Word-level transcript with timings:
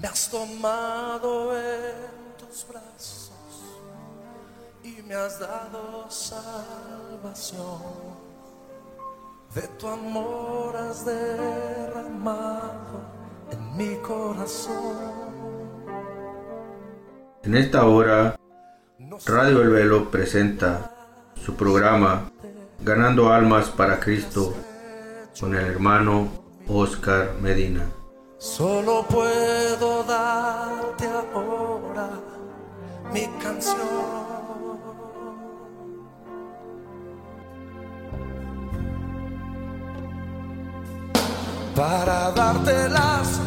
Me 0.00 0.06
has 0.06 0.30
tomado 0.30 1.58
en 1.58 2.36
tus 2.38 2.64
brazos 2.68 3.32
y 4.84 5.02
me 5.02 5.14
has 5.14 5.40
dado 5.40 6.08
salvación. 6.08 7.82
De 9.56 9.62
tu 9.76 9.88
amor 9.88 10.76
has 10.76 11.04
derramado 11.04 13.00
en 13.50 13.76
mi 13.76 13.96
corazón. 13.96 15.18
En 17.42 17.56
esta 17.56 17.84
hora, 17.86 18.36
Radio 19.26 19.62
El 19.62 19.70
Velo 19.70 20.10
presenta 20.12 20.92
su 21.44 21.56
programa 21.56 22.30
Ganando 22.84 23.32
Almas 23.32 23.70
para 23.70 23.98
Cristo 23.98 24.54
con 25.40 25.56
el 25.56 25.66
hermano 25.66 26.28
Oscar 26.68 27.34
Medina. 27.40 27.97
Solo 28.38 29.04
puedo 29.08 30.04
darte 30.04 31.08
ahora 31.34 32.08
mi 33.12 33.26
canción. 33.42 33.76
Para 41.74 42.30
darte 42.30 42.88
las 42.88 43.37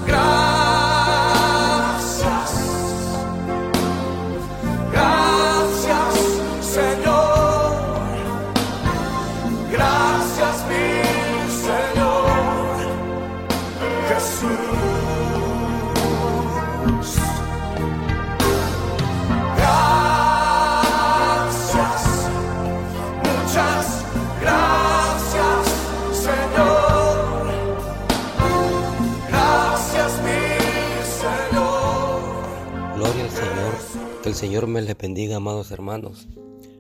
Que 34.22 34.30
el 34.30 34.36
Señor 34.36 34.68
me 34.68 34.84
les 34.84 34.96
bendiga, 34.96 35.38
amados 35.38 35.72
hermanos. 35.72 36.28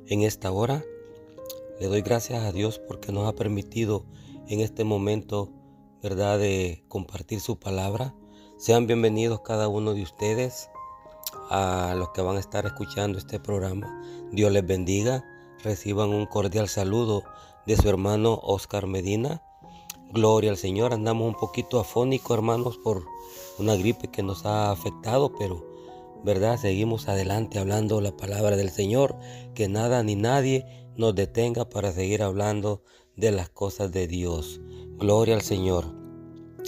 En 0.05 0.21
esta 0.21 0.51
hora 0.51 0.85
le 1.79 1.87
doy 1.87 2.03
gracias 2.03 2.43
a 2.43 2.51
Dios 2.51 2.77
porque 2.77 3.11
nos 3.11 3.27
ha 3.27 3.33
permitido 3.33 4.05
en 4.47 4.59
este 4.59 4.83
momento, 4.83 5.49
¿verdad?, 6.03 6.37
de 6.37 6.85
compartir 6.87 7.39
su 7.39 7.57
palabra. 7.57 8.13
Sean 8.59 8.85
bienvenidos 8.85 9.41
cada 9.41 9.69
uno 9.69 9.95
de 9.95 10.03
ustedes 10.03 10.69
a 11.49 11.95
los 11.97 12.09
que 12.09 12.21
van 12.21 12.37
a 12.37 12.39
estar 12.39 12.67
escuchando 12.67 13.17
este 13.17 13.39
programa. 13.39 14.03
Dios 14.31 14.51
les 14.51 14.67
bendiga. 14.67 15.25
Reciban 15.63 16.09
un 16.09 16.27
cordial 16.27 16.69
saludo 16.69 17.23
de 17.65 17.75
su 17.75 17.89
hermano 17.89 18.39
Oscar 18.43 18.85
Medina. 18.85 19.41
Gloria 20.13 20.51
al 20.51 20.57
Señor. 20.57 20.93
Andamos 20.93 21.27
un 21.27 21.39
poquito 21.39 21.79
afónicos, 21.79 22.37
hermanos, 22.37 22.77
por 22.77 23.03
una 23.57 23.75
gripe 23.75 24.09
que 24.09 24.21
nos 24.21 24.45
ha 24.45 24.69
afectado, 24.69 25.33
pero 25.39 25.70
¿verdad? 26.23 26.57
Seguimos 26.57 27.07
adelante 27.07 27.59
hablando 27.59 28.01
la 28.01 28.15
palabra 28.15 28.55
del 28.55 28.69
Señor, 28.69 29.17
que 29.53 29.67
nada 29.67 30.03
ni 30.03 30.15
nadie 30.15 30.65
nos 30.95 31.15
detenga 31.15 31.69
para 31.69 31.91
seguir 31.91 32.21
hablando 32.21 32.83
de 33.15 33.31
las 33.31 33.49
cosas 33.49 33.91
de 33.91 34.07
Dios. 34.07 34.61
Gloria 34.97 35.35
al 35.35 35.41
Señor. 35.41 35.85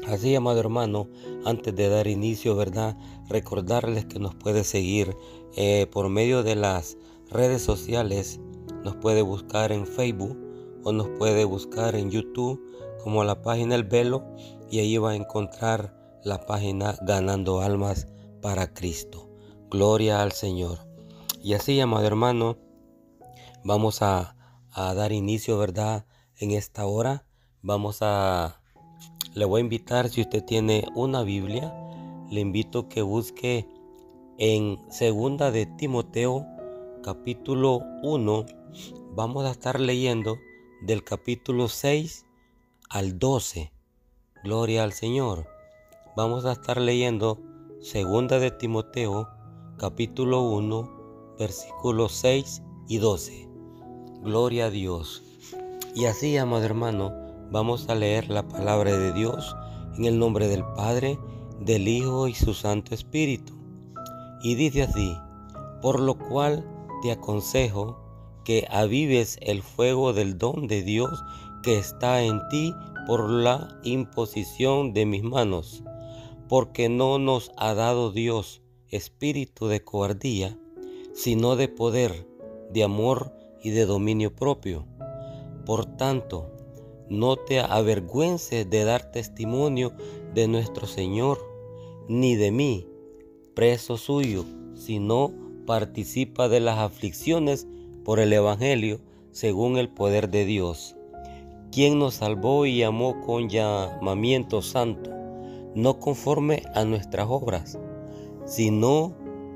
Así, 0.08 0.36
amado 0.36 0.59
hermano, 0.59 1.09
antes 1.46 1.76
de 1.76 1.88
dar 1.88 2.08
inicio, 2.08 2.56
¿verdad? 2.56 2.98
Recordarles 3.30 4.06
que 4.06 4.20
nos 4.20 4.36
puede 4.36 4.64
seguir 4.64 5.16
eh, 5.56 5.88
por 5.92 6.09
medio 6.09 6.44
de 6.44 6.56
las 6.56 6.98
redes 7.30 7.62
sociales. 7.62 8.40
Nos 8.84 8.96
puede 8.98 9.22
buscar 9.22 9.72
en 9.72 9.88
Facebook 9.88 10.38
o 10.84 10.91
nos 10.91 11.08
puede 11.09 11.46
buscar 11.46 11.96
en 11.96 12.12
YouTube 12.12 12.62
como 13.03 13.24
la 13.24 13.41
página 13.41 13.75
El 13.75 13.84
Velo 13.84 14.25
y 14.70 14.80
ahí 14.80 14.97
va 14.97 15.12
a 15.12 15.16
encontrar 15.16 15.96
la 16.24 16.46
página 16.46 16.96
Ganando 17.02 17.62
Almas 17.62 18.08
para 18.41 18.74
Cristo. 18.74 19.33
Gloria 19.73 20.22
al 20.22 20.34
Señor. 20.34 20.78
Y 21.41 21.56
así, 21.56 21.79
amado 21.79 22.06
hermano, 22.06 22.59
vamos 23.63 24.03
a, 24.03 24.35
a 24.72 24.94
dar 24.94 25.11
inicio, 25.11 25.57
¿verdad? 25.57 26.06
En 26.38 26.51
esta 26.51 26.85
hora 26.85 27.25
vamos 27.63 27.97
a... 28.01 28.61
Le 29.34 29.45
voy 29.45 29.61
a 29.61 29.63
invitar, 29.63 30.09
si 30.09 30.22
usted 30.22 30.45
tiene 30.45 30.85
una 30.94 31.23
Biblia, 31.23 31.73
le 32.29 32.39
invito 32.39 32.88
que 32.88 33.01
busque 33.01 33.67
en 34.38 34.78
segunda 34.91 35.50
de 35.50 35.66
Timoteo, 35.66 36.45
capítulo 37.01 37.81
1. 38.03 38.45
Vamos 39.16 39.44
a 39.45 39.50
estar 39.50 39.79
leyendo 39.79 40.38
del 40.84 41.03
capítulo 41.03 41.67
6 41.67 42.28
al 42.91 43.17
12. 43.17 43.72
Gloria 44.44 44.84
al 44.84 44.94
Señor. 44.94 45.47
Vamos 46.16 46.45
a 46.45 46.51
estar 46.51 46.79
leyendo 46.79 47.41
segunda 47.81 48.38
de 48.38 48.51
Timoteo, 48.51 49.33
capítulo 49.78 50.44
1, 50.44 51.35
versículos 51.39 52.11
6 52.13 52.61
y 52.88 52.97
12. 53.00 53.50
Gloria 54.22 54.66
a 54.66 54.69
Dios. 54.69 55.23
Y 55.95 56.06
así, 56.06 56.38
amado 56.38 56.63
hermano, 56.63 57.11
vamos 57.51 57.89
a 57.89 57.95
leer 57.95 58.29
la 58.29 58.47
palabra 58.47 58.95
de 58.97 59.13
Dios 59.13 59.56
en 59.97 60.06
el 60.06 60.19
nombre 60.19 60.47
del 60.47 60.63
Padre, 60.75 61.19
del 61.59 61.88
Hijo 61.88 62.28
y 62.28 62.34
su 62.34 62.53
Santo 62.53 62.94
Espíritu. 62.94 63.53
Y 64.44 64.56
dice 64.56 64.84
así, 64.84 65.17
por 65.81 66.00
lo 66.00 66.17
cual 66.17 66.66
te 67.01 67.11
aconsejo 67.11 68.00
que 68.45 68.67
avives 68.69 69.38
el 69.41 69.63
fuego 69.63 70.13
del 70.13 70.38
don 70.38 70.67
de 70.67 70.84
Dios 70.84 71.23
que 71.63 71.78
está 71.78 72.22
en 72.22 72.47
ti 72.50 72.73
por 73.07 73.29
la 73.29 73.79
imposición 73.84 74.94
de 74.94 75.05
mis 75.05 75.23
manos, 75.23 75.84
porque 76.47 76.90
no 76.90 77.17
nos 77.19 77.51
ha 77.57 77.73
dado 77.73 78.11
Dios 78.11 78.62
espíritu 78.96 79.68
de 79.68 79.84
cobardía, 79.84 80.58
sino 81.14 81.56
de 81.56 81.68
poder, 81.68 82.28
de 82.72 82.84
amor 82.84 83.34
y 83.62 83.72
de 83.72 83.86
dominio 83.86 84.36
propio. 84.36 84.86
Por 85.66 85.86
tanto, 85.86 86.52
no 87.09 87.36
te 87.36 87.59
avergüences 87.59 88.70
de 88.70 88.84
dar 88.84 89.12
testimonio 89.12 89.94
de 90.34 90.48
nuestro 90.48 90.88
Señor, 90.88 91.40
ni 92.08 92.36
de 92.36 92.52
mí, 92.52 92.88
preso 93.53 93.98
suyo, 93.98 94.46
sino 94.76 95.32
participa 95.66 96.50
de 96.50 96.59
las 96.59 96.80
aflicciones 96.80 97.68
por 98.03 98.20
el 98.20 98.34
Evangelio 98.34 99.00
según 99.32 99.78
el 99.78 99.90
poder 99.90 100.30
de 100.30 100.46
Dios, 100.46 100.96
quien 101.72 102.00
nos 102.00 102.16
salvó 102.16 102.66
y 102.66 102.84
amó 102.84 103.22
con 103.22 103.50
llamamiento 103.50 104.62
santo, 104.62 105.09
no 105.76 106.00
conforme 106.00 106.64
a 106.76 106.86
nuestras 106.86 107.28
obras, 107.30 107.80
sino 108.56 109.16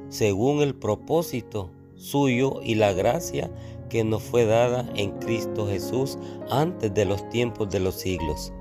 según 0.09 0.63
el 0.63 0.73
propósito 0.73 1.69
suyo 1.93 2.61
y 2.63 2.73
la 2.73 2.93
gracia 2.93 3.51
que 3.89 4.03
nos 4.03 4.23
fue 4.23 4.45
dada 4.45 4.89
en 4.95 5.11
Cristo 5.19 5.67
Jesús 5.67 6.17
antes 6.49 6.91
de 6.95 7.05
los 7.05 7.29
tiempos 7.29 7.69
de 7.69 7.79
los 7.79 7.93
siglos, 7.93 8.51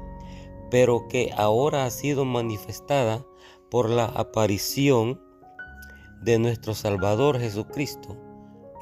pero 0.71 1.09
que 1.09 1.31
ahora 1.35 1.87
ha 1.87 1.91
sido 1.91 2.27
manifestada 2.27 3.25
por 3.71 3.89
la 3.89 4.05
aparición 4.05 5.23
de 6.23 6.39
nuestro 6.39 6.75
Salvador 6.75 7.41
Jesucristo, 7.41 8.19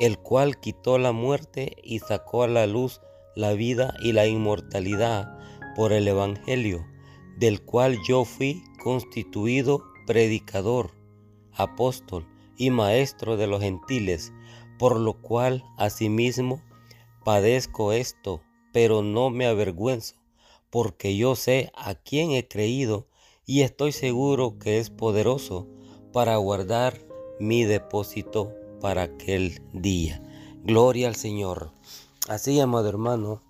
el 0.00 0.18
cual 0.18 0.58
quitó 0.58 0.98
la 0.98 1.12
muerte 1.12 1.76
y 1.84 2.00
sacó 2.00 2.42
a 2.42 2.48
la 2.48 2.66
luz 2.66 3.00
la 3.36 3.52
vida 3.52 3.94
y 4.02 4.12
la 4.12 4.26
inmortalidad 4.26 5.38
por 5.76 5.92
el 5.92 6.08
Evangelio, 6.08 6.84
del 7.38 7.62
cual 7.62 7.96
yo 8.08 8.24
fui 8.24 8.64
constituido 8.82 9.84
predicador, 10.04 11.03
apóstol 11.56 12.26
y 12.56 12.70
maestro 12.70 13.36
de 13.36 13.46
los 13.46 13.60
gentiles, 13.60 14.32
por 14.78 14.98
lo 14.98 15.20
cual 15.20 15.64
asimismo 15.76 16.62
padezco 17.24 17.92
esto, 17.92 18.42
pero 18.72 19.02
no 19.02 19.30
me 19.30 19.46
avergüenzo, 19.46 20.16
porque 20.70 21.16
yo 21.16 21.36
sé 21.36 21.72
a 21.74 21.94
quién 21.94 22.32
he 22.32 22.46
creído 22.46 23.06
y 23.46 23.62
estoy 23.62 23.92
seguro 23.92 24.58
que 24.58 24.78
es 24.78 24.90
poderoso 24.90 25.68
para 26.12 26.36
guardar 26.36 27.00
mi 27.40 27.64
depósito 27.64 28.52
para 28.80 29.02
aquel 29.02 29.62
día. 29.72 30.22
Gloria 30.62 31.08
al 31.08 31.16
Señor. 31.16 31.70
Así, 32.28 32.58
amado 32.60 32.88
hermano, 32.88 33.42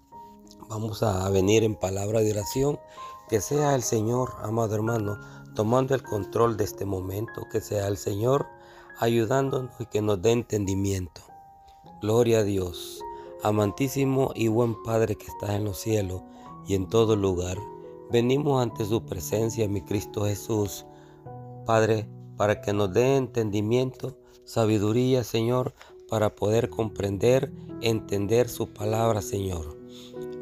vamos 0.68 1.02
a 1.02 1.28
venir 1.30 1.64
en 1.64 1.76
palabra 1.76 2.20
de 2.20 2.32
oración. 2.32 2.78
Que 3.28 3.40
sea 3.40 3.74
el 3.74 3.82
Señor, 3.82 4.34
amado 4.42 4.74
hermano, 4.74 5.18
tomando 5.54 5.94
el 5.94 6.02
control 6.02 6.56
de 6.56 6.64
este 6.64 6.84
momento. 6.84 7.46
Que 7.50 7.60
sea 7.60 7.88
el 7.88 7.96
Señor 7.96 8.46
ayudándonos 8.98 9.70
y 9.78 9.86
que 9.86 10.02
nos 10.02 10.20
dé 10.22 10.32
entendimiento. 10.32 11.22
Gloria 12.00 12.40
a 12.40 12.44
Dios. 12.44 13.00
Amantísimo 13.42 14.32
y 14.34 14.48
buen 14.48 14.82
Padre 14.82 15.16
que 15.16 15.26
estás 15.26 15.50
en 15.50 15.64
los 15.64 15.78
cielos 15.78 16.22
y 16.66 16.74
en 16.74 16.88
todo 16.88 17.16
lugar. 17.16 17.58
Venimos 18.10 18.62
ante 18.62 18.84
su 18.84 19.04
presencia, 19.04 19.68
mi 19.68 19.82
Cristo 19.82 20.24
Jesús. 20.24 20.86
Padre, 21.66 22.08
para 22.36 22.60
que 22.60 22.72
nos 22.72 22.92
dé 22.92 23.16
entendimiento, 23.16 24.18
sabiduría, 24.44 25.24
Señor, 25.24 25.74
para 26.08 26.34
poder 26.34 26.70
comprender, 26.70 27.52
entender 27.80 28.48
su 28.48 28.68
palabra, 28.68 29.22
Señor. 29.22 29.78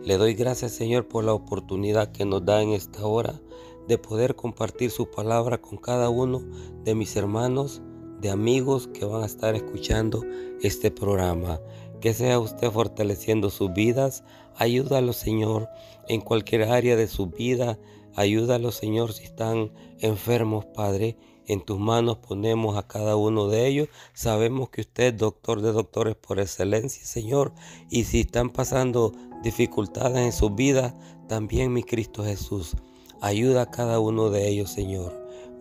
Le 0.04 0.16
doy 0.16 0.34
gracias, 0.34 0.72
Señor, 0.72 1.06
por 1.06 1.24
la 1.24 1.32
oportunidad 1.32 2.12
que 2.12 2.24
nos 2.24 2.44
da 2.44 2.60
en 2.62 2.70
esta 2.70 3.06
hora 3.06 3.40
de 3.88 3.98
poder 3.98 4.34
compartir 4.36 4.90
su 4.90 5.10
palabra 5.10 5.58
con 5.58 5.78
cada 5.78 6.08
uno 6.08 6.42
de 6.84 6.94
mis 6.94 7.16
hermanos, 7.16 7.82
de 8.20 8.30
amigos 8.30 8.88
que 8.88 9.04
van 9.04 9.22
a 9.22 9.26
estar 9.26 9.54
escuchando 9.54 10.22
este 10.62 10.90
programa. 10.90 11.60
Que 12.00 12.14
sea 12.14 12.38
usted 12.38 12.70
fortaleciendo 12.70 13.50
sus 13.50 13.72
vidas. 13.72 14.24
Ayúdalo, 14.56 15.12
Señor, 15.12 15.68
en 16.08 16.20
cualquier 16.20 16.64
área 16.64 16.96
de 16.96 17.06
su 17.06 17.26
vida. 17.26 17.78
Ayúdalo, 18.14 18.72
Señor, 18.72 19.12
si 19.12 19.24
están 19.24 19.72
enfermos, 19.98 20.64
Padre. 20.66 21.16
En 21.46 21.60
tus 21.60 21.78
manos 21.78 22.18
ponemos 22.18 22.76
a 22.76 22.86
cada 22.86 23.16
uno 23.16 23.48
de 23.48 23.66
ellos. 23.66 23.88
Sabemos 24.14 24.70
que 24.70 24.82
usted 24.82 25.14
es 25.14 25.18
doctor 25.18 25.60
de 25.60 25.72
doctores 25.72 26.14
por 26.14 26.38
excelencia, 26.38 27.04
Señor. 27.04 27.52
Y 27.90 28.04
si 28.04 28.20
están 28.20 28.50
pasando 28.50 29.12
dificultades 29.42 30.18
en 30.18 30.32
su 30.32 30.50
vida, 30.50 30.96
también 31.28 31.72
mi 31.72 31.82
Cristo 31.82 32.24
Jesús. 32.24 32.76
Ayuda 33.24 33.62
a 33.62 33.70
cada 33.70 34.00
uno 34.00 34.30
de 34.30 34.48
ellos, 34.48 34.72
Señor. 34.72 35.12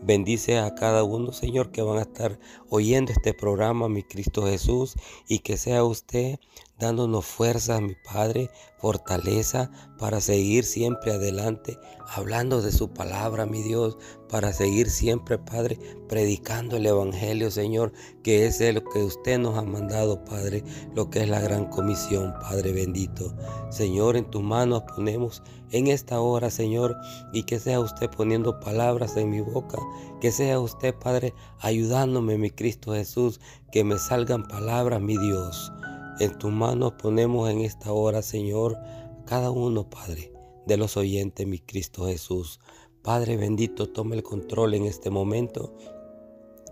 Bendice 0.02 0.58
a 0.58 0.74
cada 0.74 1.04
uno, 1.04 1.32
Señor, 1.32 1.72
que 1.72 1.84
van 1.84 2.00
a 2.00 2.02
estar 2.02 2.40
oyendo 2.70 3.12
este 3.12 3.36
programa, 3.36 3.88
mi 3.88 4.02
Cristo 4.02 4.48
Jesús, 4.48 4.96
y 5.28 5.40
que 5.40 5.58
sea 5.58 5.84
usted 5.84 6.40
dándonos 6.82 7.26
fuerza, 7.26 7.80
mi 7.80 7.94
Padre, 8.04 8.50
fortaleza 8.80 9.70
para 10.00 10.20
seguir 10.20 10.66
siempre 10.66 11.14
adelante, 11.14 11.78
hablando 12.10 12.62
de 12.62 12.72
su 12.72 12.90
palabra, 12.92 13.46
mi 13.46 13.62
Dios, 13.62 13.98
para 14.28 14.52
seguir 14.52 14.90
siempre, 14.90 15.38
Padre, 15.38 15.78
predicando 16.10 16.78
el 16.78 16.88
Evangelio, 16.88 17.52
Señor, 17.52 17.94
que 18.24 18.48
es 18.48 18.60
lo 18.74 18.84
que 18.84 19.04
usted 19.04 19.38
nos 19.38 19.58
ha 19.58 19.62
mandado, 19.62 20.26
Padre, 20.26 20.64
lo 20.96 21.12
que 21.12 21.22
es 21.22 21.30
la 21.30 21.40
gran 21.40 21.66
comisión, 21.66 22.34
Padre 22.42 22.74
bendito. 22.74 23.32
Señor, 23.70 24.18
en 24.18 24.26
tus 24.26 24.42
manos 24.42 24.84
ponemos 24.96 25.44
en 25.70 25.88
esta 25.88 26.20
hora, 26.20 26.50
Señor, 26.50 26.98
y 27.32 27.44
que 27.44 27.60
sea 27.60 27.80
usted 27.80 28.10
poniendo 28.10 28.60
palabras 28.60 29.16
en 29.18 29.30
mi 29.30 29.42
boca, 29.42 29.78
que 30.20 30.32
sea 30.32 30.60
usted, 30.60 30.96
Padre, 30.96 31.36
ayudándome, 31.60 32.40
mi 32.40 32.50
Cristo 32.50 32.94
Jesús, 32.94 33.40
que 33.72 33.84
me 33.84 34.00
salgan 34.00 34.48
palabras, 34.48 35.00
mi 35.00 35.18
Dios. 35.18 35.72
En 36.22 36.38
tus 36.38 36.52
manos 36.52 36.94
ponemos 37.02 37.50
en 37.50 37.62
esta 37.62 37.92
hora, 37.92 38.22
Señor, 38.22 38.78
cada 39.26 39.50
uno, 39.50 39.90
Padre, 39.90 40.32
de 40.68 40.78
los 40.78 40.96
oyentes, 40.96 41.48
mi 41.48 41.58
Cristo 41.58 42.06
Jesús. 42.06 42.60
Padre 43.02 43.38
bendito, 43.38 43.90
toma 43.90 44.14
el 44.14 44.22
control 44.22 44.76
en 44.76 44.86
este 44.86 45.10
momento 45.10 45.74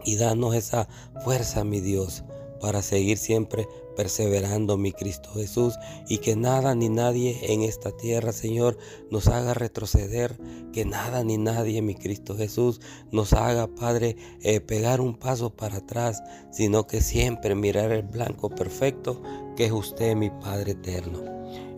y 0.06 0.18
danos 0.18 0.54
esa 0.54 0.88
fuerza, 1.24 1.64
mi 1.64 1.80
Dios, 1.80 2.24
para 2.60 2.82
seguir 2.82 3.18
siempre 3.18 3.68
perseverando, 3.96 4.78
mi 4.78 4.92
Cristo 4.92 5.30
Jesús, 5.34 5.76
y 6.08 6.20
que 6.20 6.36
nada 6.36 6.76
ni 6.76 6.90
nadie 6.90 7.40
en 7.52 7.64
esta 7.64 7.92
tierra, 7.92 8.32
Señor, 8.32 8.78
nos 9.12 9.28
haga 9.28 9.54
retroceder, 9.54 10.38
que 10.72 10.86
nada 10.86 11.24
ni 11.24 11.38
nadie, 11.38 11.82
mi 11.82 11.96
Cristo 11.96 12.38
Jesús, 12.38 12.80
nos 13.12 13.34
haga, 13.34 13.68
Padre, 13.68 14.16
eh, 14.42 14.62
pegar 14.62 15.02
un 15.02 15.16
paso 15.16 15.50
para 15.50 15.78
atrás, 15.78 16.24
sino 16.52 16.88
que 16.88 17.02
siempre 17.02 17.56
mirar 17.56 17.92
el 17.92 18.04
blanco 18.04 18.50
perfecto 18.50 19.22
que 19.56 19.66
es 19.66 19.72
usted, 19.72 20.16
mi 20.16 20.30
Padre 20.30 20.72
eterno. 20.72 21.20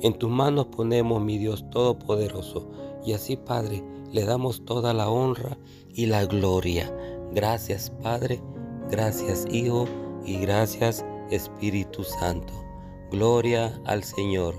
En 0.01 0.13
tus 0.13 0.30
manos 0.30 0.68
ponemos, 0.68 1.22
mi 1.24 1.38
Dios 1.38 1.69
Todopoderoso, 1.72 2.69
y 3.04 3.13
así, 3.13 3.38
Padre, 3.38 3.84
le 4.12 4.25
damos 4.25 4.66
toda 4.66 4.94
la 4.94 5.10
honra 5.10 5.57
y 5.94 6.06
la 6.06 6.25
gloria. 6.25 6.94
Gracias, 7.34 7.92
Padre, 8.01 8.42
gracias, 8.89 9.45
Hijo, 9.50 9.88
y 10.25 10.38
gracias 10.38 11.06
Espíritu 11.29 12.03
Santo. 12.03 12.53
Gloria 13.12 13.81
al 13.85 14.03
Señor. 14.03 14.56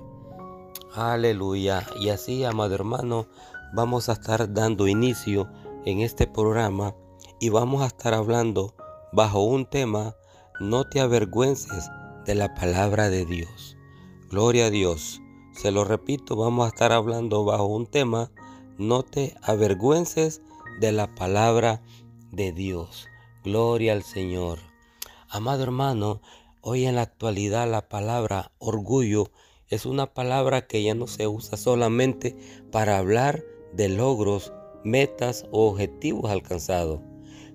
Aleluya. 0.95 1.87
Y 2.01 2.11
así, 2.11 2.45
amado 2.45 2.75
hermano, 2.75 3.27
vamos 3.73 4.09
a 4.09 4.13
estar 4.13 4.53
dando 4.53 4.89
inicio 4.89 5.49
en 5.85 6.01
este 6.01 6.27
programa 6.27 6.95
y 7.41 7.49
vamos 7.49 7.83
a 7.83 7.87
estar 7.87 8.15
hablando 8.15 8.75
bajo 9.13 9.43
un 9.43 9.67
tema, 9.67 10.15
no 10.61 10.85
te 10.85 11.01
avergüences 11.01 11.91
de 12.25 12.35
la 12.35 12.55
palabra 12.55 13.09
de 13.09 13.25
Dios. 13.25 13.77
Gloria 14.31 14.67
a 14.67 14.71
Dios. 14.71 15.21
Se 15.53 15.71
lo 15.71 15.85
repito, 15.85 16.37
vamos 16.37 16.65
a 16.65 16.69
estar 16.69 16.93
hablando 16.93 17.45
bajo 17.45 17.67
un 17.67 17.87
tema, 17.87 18.31
no 18.79 19.03
te 19.03 19.35
avergüences 19.43 20.41
de 20.81 20.93
la 20.93 21.15
palabra 21.15 21.83
de 22.31 22.53
Dios. 22.53 23.09
Gloria 23.45 23.93
al 23.93 24.03
Señor. 24.03 24.72
Amado 25.35 25.63
hermano, 25.63 26.21
hoy 26.61 26.85
en 26.85 26.97
la 26.97 27.01
actualidad 27.01 27.67
la 27.67 27.89
palabra 27.89 28.53
orgullo 28.59 29.31
es 29.69 29.87
una 29.87 30.13
palabra 30.13 30.67
que 30.67 30.83
ya 30.83 30.95
no 30.95 31.07
se 31.07 31.27
usa 31.27 31.57
solamente 31.57 32.37
para 32.71 32.99
hablar 32.99 33.43
de 33.73 33.89
logros, 33.89 34.53
metas 34.85 35.47
o 35.51 35.71
objetivos 35.71 36.31
alcanzados, 36.31 37.01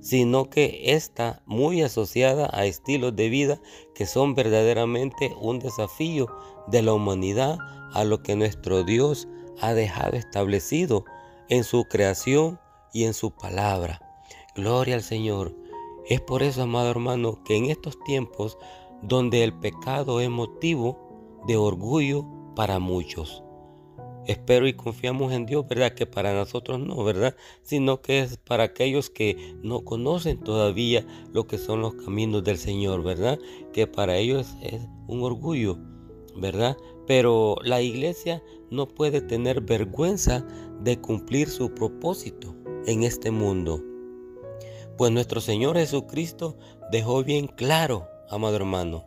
sino 0.02 0.50
que 0.50 0.96
está 0.96 1.44
muy 1.46 1.84
asociada 1.84 2.50
a 2.52 2.66
estilos 2.66 3.16
de 3.16 3.30
vida 3.30 3.62
que 3.94 4.08
son 4.08 4.34
verdaderamente 4.34 5.36
un 5.40 5.60
desafío 5.60 6.36
de 6.66 6.82
la 6.82 6.94
humanidad 6.94 7.60
a 7.94 8.04
lo 8.06 8.24
que 8.24 8.36
nuestro 8.36 8.86
Dios 8.86 9.28
ha 9.62 9.76
dejado 9.76 10.18
establecido 10.18 11.06
en 11.48 11.64
su 11.64 11.84
creación 11.84 12.60
y 12.92 13.04
en 13.04 13.14
su 13.14 13.30
palabra. 13.30 14.02
Gloria 14.56 14.96
al 14.96 15.04
Señor. 15.04 15.67
Es 16.10 16.22
por 16.22 16.42
eso, 16.42 16.64
amado 16.64 16.90
hermano, 16.90 17.44
que 17.44 17.58
en 17.58 17.66
estos 17.66 18.00
tiempos 18.06 18.58
donde 19.02 19.44
el 19.44 19.54
pecado 19.54 20.22
es 20.22 20.30
motivo 20.30 21.42
de 21.48 21.58
orgullo 21.58 22.26
para 22.56 22.80
muchos. 22.80 23.44
Espero 24.26 24.68
y 24.68 24.74
confiamos 24.74 25.34
en 25.34 25.46
Dios, 25.46 25.68
¿verdad? 25.68 25.94
Que 25.94 26.06
para 26.06 26.34
nosotros 26.34 26.80
no, 26.80 27.04
¿verdad? 27.04 27.36
Sino 27.62 28.02
que 28.02 28.20
es 28.20 28.38
para 28.38 28.64
aquellos 28.64 29.10
que 29.10 29.56
no 29.62 29.84
conocen 29.84 30.40
todavía 30.40 31.06
lo 31.34 31.46
que 31.46 31.58
son 31.58 31.82
los 31.82 31.96
caminos 31.96 32.44
del 32.44 32.58
Señor, 32.58 33.04
¿verdad? 33.04 33.38
Que 33.74 33.86
para 33.86 34.18
ellos 34.18 34.56
es 34.62 34.82
un 35.08 35.24
orgullo, 35.24 35.78
¿verdad? 36.38 36.78
Pero 37.06 37.58
la 37.64 37.82
iglesia 37.82 38.42
no 38.70 38.88
puede 38.88 39.22
tener 39.22 39.62
vergüenza 39.62 40.46
de 40.82 41.00
cumplir 41.00 41.50
su 41.50 41.74
propósito 41.74 42.56
en 42.86 43.04
este 43.04 43.32
mundo. 43.32 43.87
Pues 44.98 45.12
nuestro 45.12 45.42
Señor 45.42 45.78
Jesucristo 45.78 46.58
dejó 46.92 47.24
bien 47.24 47.48
claro, 47.48 48.08
amado 48.30 48.56
hermano, 48.56 49.06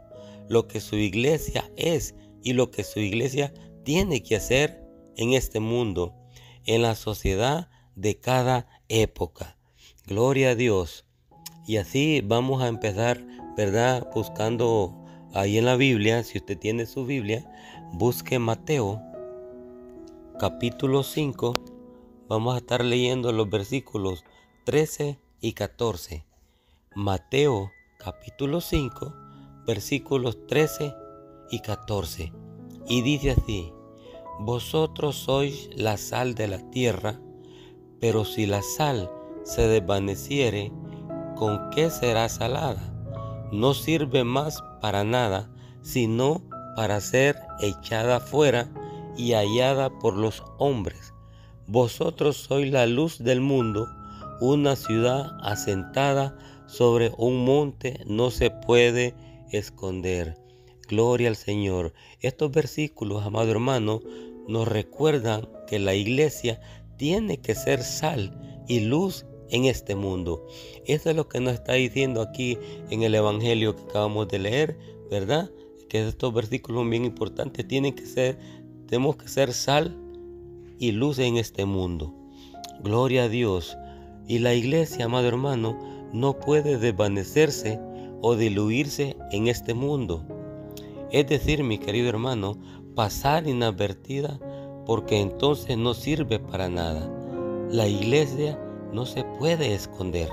lo 0.48 0.68
que 0.68 0.80
su 0.80 0.96
iglesia 0.96 1.68
es 1.76 2.14
y 2.42 2.52
lo 2.52 2.70
que 2.70 2.84
su 2.84 3.00
iglesia 3.00 3.52
tiene 3.82 4.22
que 4.22 4.36
hacer 4.36 4.82
en 5.16 5.32
este 5.32 5.58
mundo, 5.58 6.14
en 6.64 6.82
la 6.82 6.94
sociedad 6.94 7.68
de 7.96 8.20
cada 8.20 8.68
época. 8.88 9.56
Gloria 10.06 10.50
a 10.50 10.54
Dios. 10.54 11.06
Y 11.66 11.76
así 11.76 12.20
vamos 12.24 12.62
a 12.62 12.68
empezar, 12.68 13.24
¿verdad? 13.56 14.08
Buscando 14.14 15.04
ahí 15.34 15.58
en 15.58 15.64
la 15.64 15.76
Biblia, 15.76 16.22
si 16.22 16.38
usted 16.38 16.56
tiene 16.56 16.86
su 16.86 17.04
Biblia, 17.04 17.50
busque 17.92 18.38
Mateo 18.38 19.02
capítulo 20.38 21.02
5. 21.02 21.64
Vamos 22.28 22.54
a 22.54 22.58
estar 22.58 22.84
leyendo 22.84 23.32
los 23.32 23.50
versículos 23.50 24.24
13 24.64 25.18
y 25.40 25.54
14. 25.54 26.24
Mateo 26.94 27.70
capítulo 27.98 28.60
5 28.60 29.14
versículos 29.66 30.46
13 30.46 30.94
y 31.50 31.60
14. 31.60 32.32
Y 32.86 33.02
dice 33.02 33.32
así, 33.32 33.72
vosotros 34.40 35.16
sois 35.16 35.70
la 35.74 35.96
sal 35.96 36.34
de 36.34 36.48
la 36.48 36.70
tierra, 36.70 37.20
pero 38.00 38.24
si 38.24 38.46
la 38.46 38.62
sal 38.62 39.10
se 39.44 39.66
desvaneciere, 39.66 40.72
¿con 41.36 41.70
qué 41.70 41.90
será 41.90 42.28
salada? 42.28 42.92
No 43.52 43.74
sirve 43.74 44.24
más 44.24 44.62
para 44.80 45.04
nada, 45.04 45.50
sino 45.82 46.42
para 46.76 47.00
ser 47.00 47.36
echada 47.60 48.20
fuera 48.20 48.70
y 49.16 49.32
hallada 49.32 49.90
por 49.98 50.16
los 50.16 50.42
hombres. 50.58 51.14
Vosotros 51.66 52.36
sois 52.36 52.70
la 52.70 52.86
luz 52.86 53.18
del 53.18 53.40
mundo 53.40 53.88
una 54.40 54.76
ciudad 54.76 55.36
asentada 55.42 56.36
sobre 56.66 57.12
un 57.18 57.44
monte 57.44 58.00
no 58.06 58.30
se 58.30 58.50
puede 58.50 59.14
esconder. 59.50 60.36
Gloria 60.88 61.28
al 61.28 61.36
Señor. 61.36 61.92
Estos 62.20 62.50
versículos, 62.50 63.24
amado 63.24 63.50
hermano, 63.50 64.00
nos 64.48 64.66
recuerdan 64.66 65.48
que 65.66 65.78
la 65.78 65.94
iglesia 65.94 66.60
tiene 66.96 67.38
que 67.38 67.54
ser 67.54 67.82
sal 67.82 68.64
y 68.66 68.80
luz 68.80 69.26
en 69.50 69.64
este 69.64 69.94
mundo. 69.94 70.46
Eso 70.86 71.10
es 71.10 71.16
lo 71.16 71.28
que 71.28 71.40
nos 71.40 71.54
está 71.54 71.74
diciendo 71.74 72.22
aquí 72.22 72.58
en 72.90 73.02
el 73.02 73.14
Evangelio 73.14 73.76
que 73.76 73.82
acabamos 73.82 74.28
de 74.28 74.38
leer, 74.38 74.78
¿verdad? 75.10 75.50
Que 75.88 76.06
estos 76.06 76.32
versículos 76.32 76.88
bien 76.88 77.04
importantes. 77.04 77.66
Tienen 77.66 77.94
que 77.94 78.06
ser, 78.06 78.38
tenemos 78.86 79.16
que 79.16 79.28
ser 79.28 79.52
sal 79.52 79.96
y 80.78 80.92
luz 80.92 81.18
en 81.18 81.36
este 81.36 81.64
mundo. 81.64 82.14
Gloria 82.82 83.24
a 83.24 83.28
Dios. 83.28 83.76
Y 84.30 84.38
la 84.38 84.54
iglesia, 84.54 85.06
amado 85.06 85.26
hermano, 85.26 85.76
no 86.12 86.38
puede 86.38 86.78
desvanecerse 86.78 87.80
o 88.22 88.36
diluirse 88.36 89.16
en 89.32 89.48
este 89.48 89.74
mundo. 89.74 90.24
Es 91.10 91.26
decir, 91.26 91.64
mi 91.64 91.78
querido 91.78 92.08
hermano, 92.08 92.56
pasar 92.94 93.48
inadvertida 93.48 94.38
porque 94.86 95.20
entonces 95.20 95.76
no 95.76 95.94
sirve 95.94 96.38
para 96.38 96.68
nada. 96.68 97.10
La 97.72 97.88
iglesia 97.88 98.56
no 98.92 99.04
se 99.04 99.24
puede 99.24 99.74
esconder. 99.74 100.28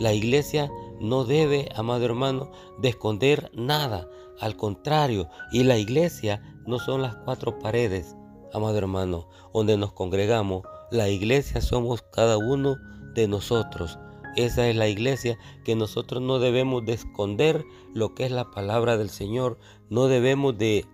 La 0.00 0.12
iglesia 0.12 0.68
no 0.98 1.24
debe, 1.24 1.68
amado 1.76 2.04
hermano, 2.06 2.50
de 2.80 2.88
esconder 2.88 3.52
nada. 3.54 4.10
Al 4.40 4.56
contrario, 4.56 5.28
y 5.52 5.62
la 5.62 5.78
iglesia 5.78 6.42
no 6.66 6.80
son 6.80 7.02
las 7.02 7.14
cuatro 7.18 7.56
paredes, 7.60 8.16
amado 8.52 8.76
hermano, 8.78 9.28
donde 9.54 9.76
nos 9.76 9.92
congregamos. 9.92 10.64
La 10.90 11.08
iglesia 11.08 11.60
somos 11.60 12.02
cada 12.02 12.36
uno 12.36 12.78
de 13.14 13.28
nosotros. 13.28 13.98
Esa 14.36 14.68
es 14.68 14.76
la 14.76 14.88
iglesia 14.88 15.38
que 15.64 15.74
nosotros 15.74 16.22
no 16.22 16.38
debemos 16.38 16.84
de 16.84 16.92
esconder 16.92 17.64
lo 17.92 18.14
que 18.14 18.24
es 18.24 18.30
la 18.30 18.50
palabra 18.50 18.96
del 18.96 19.10
Señor. 19.10 19.58
No 19.90 20.06
debemos 20.06 20.56
de 20.56 20.86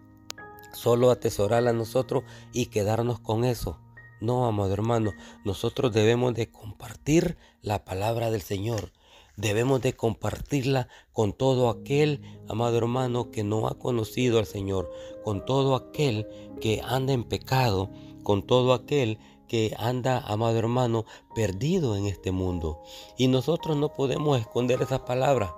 solo 0.72 1.10
atesorarla 1.10 1.70
a 1.70 1.74
nosotros 1.74 2.24
y 2.52 2.66
quedarnos 2.66 3.20
con 3.20 3.44
eso. 3.44 3.78
No, 4.20 4.46
amado 4.46 4.72
hermano, 4.72 5.12
nosotros 5.44 5.92
debemos 5.92 6.34
de 6.34 6.50
compartir 6.50 7.36
la 7.60 7.84
palabra 7.84 8.30
del 8.30 8.40
Señor. 8.40 8.92
Debemos 9.36 9.82
de 9.82 9.94
compartirla 9.94 10.88
con 11.12 11.32
todo 11.32 11.68
aquel, 11.68 12.22
amado 12.48 12.78
hermano, 12.78 13.30
que 13.30 13.42
no 13.42 13.66
ha 13.66 13.78
conocido 13.78 14.38
al 14.38 14.46
Señor, 14.46 14.90
con 15.24 15.44
todo 15.44 15.74
aquel 15.74 16.26
que 16.60 16.80
anda 16.82 17.12
en 17.12 17.24
pecado, 17.24 17.90
con 18.22 18.46
todo 18.46 18.72
aquel 18.72 19.18
que 19.18 19.33
anda, 19.78 20.18
amado 20.20 20.58
hermano, 20.58 21.04
perdido 21.34 21.96
en 21.96 22.06
este 22.06 22.32
mundo. 22.32 22.82
Y 23.16 23.28
nosotros 23.28 23.76
no 23.76 23.92
podemos 23.92 24.40
esconder 24.40 24.82
esa 24.82 25.04
palabra, 25.04 25.54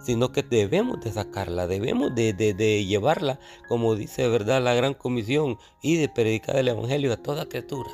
sino 0.00 0.32
que 0.32 0.42
debemos 0.42 1.00
de 1.00 1.12
sacarla, 1.12 1.66
debemos 1.66 2.14
de, 2.14 2.32
de, 2.32 2.84
llevarla, 2.84 3.38
como 3.68 3.94
dice 3.94 4.28
verdad 4.28 4.62
la 4.62 4.74
gran 4.74 4.94
comisión, 4.94 5.58
y 5.82 5.96
de 5.96 6.08
predicar 6.08 6.56
el 6.56 6.68
Evangelio 6.68 7.12
a 7.12 7.16
toda 7.16 7.46
criatura. 7.46 7.90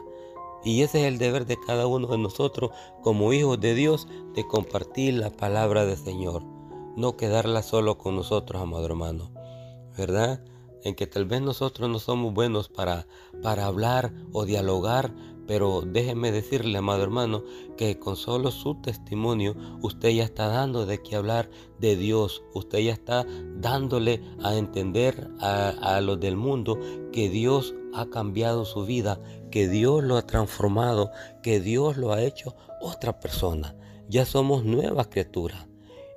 Y 0.65 0.83
ese 0.83 1.01
es 1.01 1.07
el 1.07 1.19
deber 1.19 1.47
de 1.47 1.59
cada 1.67 1.87
uno 1.87 2.09
de 2.09 2.19
nosotros 2.19 2.71
como 3.03 3.33
hijos 3.33 3.61
de 3.61 3.75
Dios, 3.75 4.09
de 4.35 4.47
compartir 4.47 5.15
la 5.15 5.31
palabra 5.31 5.87
del 5.87 5.97
Señor, 5.97 6.43
no 6.97 7.17
quedarla 7.17 7.63
solo 7.63 7.99
con 7.99 8.17
nosotros, 8.17 8.61
amado 8.61 8.87
hermano. 8.87 9.31
¿Verdad? 9.97 10.41
En 10.87 10.95
que 10.95 11.09
tal 11.09 11.25
vez 11.25 11.43
nosotros 11.43 11.91
no 11.91 11.99
somos 11.99 12.33
buenos 12.33 12.69
para, 12.69 13.09
para 13.43 13.67
hablar 13.67 14.13
o 14.33 14.45
dialogar, 14.45 15.13
pero 15.45 15.83
déjeme 15.83 16.31
decirle, 16.31 16.79
amado 16.79 17.03
hermano, 17.03 17.43
que 17.77 17.99
con 17.99 18.15
solo 18.15 18.53
su 18.53 18.77
testimonio 18.81 19.57
usted 19.83 20.11
ya 20.11 20.23
está 20.23 20.47
dando 20.47 20.87
de 20.87 21.03
qué 21.03 21.17
hablar 21.17 21.51
de 21.81 21.97
Dios. 21.97 22.45
Usted 22.55 22.79
ya 22.79 22.93
está 22.93 23.27
dándole 23.57 24.23
a 24.45 24.55
entender 24.55 25.29
a, 25.41 25.71
a 25.71 26.01
los 26.01 26.21
del 26.21 26.37
mundo 26.37 26.79
que 27.13 27.29
Dios 27.31 27.75
ha 27.93 28.07
cambiado 28.07 28.65
su 28.65 28.87
vida, 28.87 29.21
que 29.51 29.69
Dios 29.69 30.05
lo 30.05 30.17
ha 30.17 30.27
transformado, 30.27 31.11
que 31.43 31.59
Dios 31.59 31.97
lo 31.97 32.13
ha 32.13 32.23
hecho 32.23 32.55
otra 32.81 33.19
persona. 33.19 33.75
Ya 34.09 34.25
somos 34.25 34.65
nuevas 34.65 35.09
criaturas. 35.09 35.67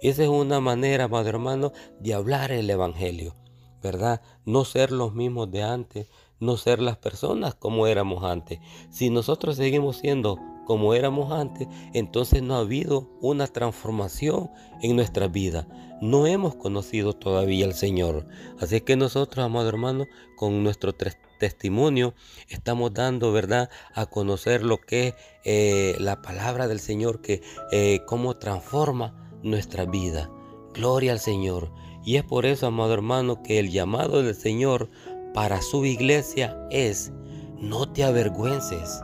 Esa 0.02 0.24
es 0.24 0.30
una 0.30 0.60
manera, 0.60 1.06
amado 1.06 1.28
hermano, 1.28 1.74
de 2.00 2.14
hablar 2.14 2.52
el 2.52 2.70
Evangelio. 2.70 3.36
¿Verdad? 3.82 4.22
No 4.46 4.66
ser 4.66 4.92
los 4.92 5.14
mismos 5.14 5.52
de 5.52 5.64
antes, 5.64 6.08
no 6.40 6.58
ser 6.58 6.80
las 6.80 6.98
personas 6.98 7.56
como 7.56 7.88
éramos 7.88 8.24
antes. 8.24 8.60
Si 8.90 9.10
nosotros 9.10 9.56
seguimos 9.56 9.98
siendo 9.98 10.40
como 10.66 10.94
éramos 10.94 11.32
antes, 11.32 11.68
entonces 11.94 12.44
no 12.44 12.56
ha 12.56 12.60
habido 12.60 13.10
una 13.22 13.48
transformación 13.48 14.52
en 14.82 14.96
nuestra 14.96 15.28
vida. 15.28 15.68
No 16.00 16.28
hemos 16.28 16.56
conocido 16.56 17.14
todavía 17.14 17.66
al 17.66 17.74
Señor. 17.74 18.28
Así 18.60 18.80
que 18.82 18.96
nosotros, 18.96 19.44
amado 19.44 19.68
hermano, 19.68 20.06
con 20.38 20.64
nuestro 20.64 20.94
testimonio 20.94 22.14
estamos 22.50 22.94
dando, 22.94 23.32
¿verdad?, 23.32 23.70
a 23.96 24.06
conocer 24.06 24.64
lo 24.64 24.78
que 24.80 25.08
es 25.08 25.16
eh, 25.44 25.96
la 26.00 26.22
palabra 26.22 26.68
del 26.68 26.80
Señor, 26.80 27.22
que 27.22 27.42
eh, 27.72 28.02
cómo 28.06 28.38
transforma 28.38 29.40
nuestra 29.42 29.86
vida. 29.86 30.30
Gloria 30.74 31.14
al 31.14 31.20
Señor. 31.20 31.72
Y 32.04 32.16
es 32.18 32.24
por 32.24 32.46
eso, 32.46 32.68
amado 32.68 32.94
hermano, 32.94 33.44
que 33.44 33.60
el 33.60 33.72
llamado 33.72 34.24
del 34.24 34.36
Señor 34.36 34.90
para 35.34 35.62
su 35.62 35.86
iglesia 35.86 36.58
es, 36.72 37.12
no 37.60 37.92
te 37.92 38.04
avergüences. 38.04 39.02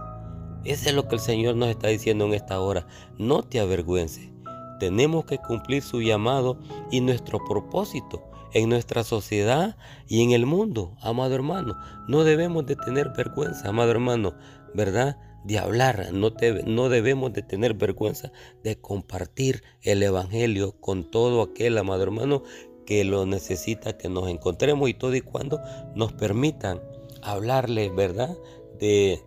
Eso 0.64 0.90
es 0.90 0.96
lo 0.96 1.08
que 1.08 1.16
el 1.16 1.22
Señor 1.22 1.56
nos 1.56 1.70
está 1.70 1.90
diciendo 1.90 2.26
en 2.26 2.34
esta 2.34 2.60
hora, 2.60 2.88
no 3.18 3.44
te 3.44 3.60
avergüences. 3.60 4.32
Tenemos 4.80 5.26
que 5.26 5.38
cumplir 5.38 5.84
su 5.84 6.02
llamado 6.02 6.60
y 6.92 7.02
nuestro 7.02 7.40
propósito 7.46 8.24
en 8.56 8.70
nuestra 8.70 9.04
sociedad 9.04 9.78
y 10.08 10.24
en 10.24 10.32
el 10.32 10.46
mundo, 10.46 10.96
amado 11.02 11.36
hermano. 11.36 11.78
No 12.08 12.24
debemos 12.24 12.66
de 12.66 12.76
tener 12.78 13.10
vergüenza, 13.16 13.70
amado 13.70 13.92
hermano, 13.92 14.34
¿verdad? 14.74 15.18
De 15.44 15.60
hablar, 15.60 16.12
no, 16.14 16.32
no 16.66 16.90
debemos 16.90 17.34
de 17.34 17.44
tener 17.44 17.76
vergüenza 17.76 18.32
de 18.64 18.80
compartir 18.80 19.62
el 19.82 20.02
Evangelio 20.02 20.80
con 20.80 21.12
todo 21.12 21.44
aquel, 21.44 21.78
amado 21.78 22.02
hermano, 22.02 22.44
que 22.86 23.04
lo 23.04 23.26
necesita 23.26 23.98
que 23.98 24.10
nos 24.10 24.30
encontremos 24.30 24.90
y 24.90 24.94
todo 24.94 25.16
y 25.16 25.22
cuando 25.22 25.60
nos 25.96 26.14
permitan 26.14 26.82
hablarle, 27.22 27.90
¿verdad? 27.90 28.38
De, 28.80 29.20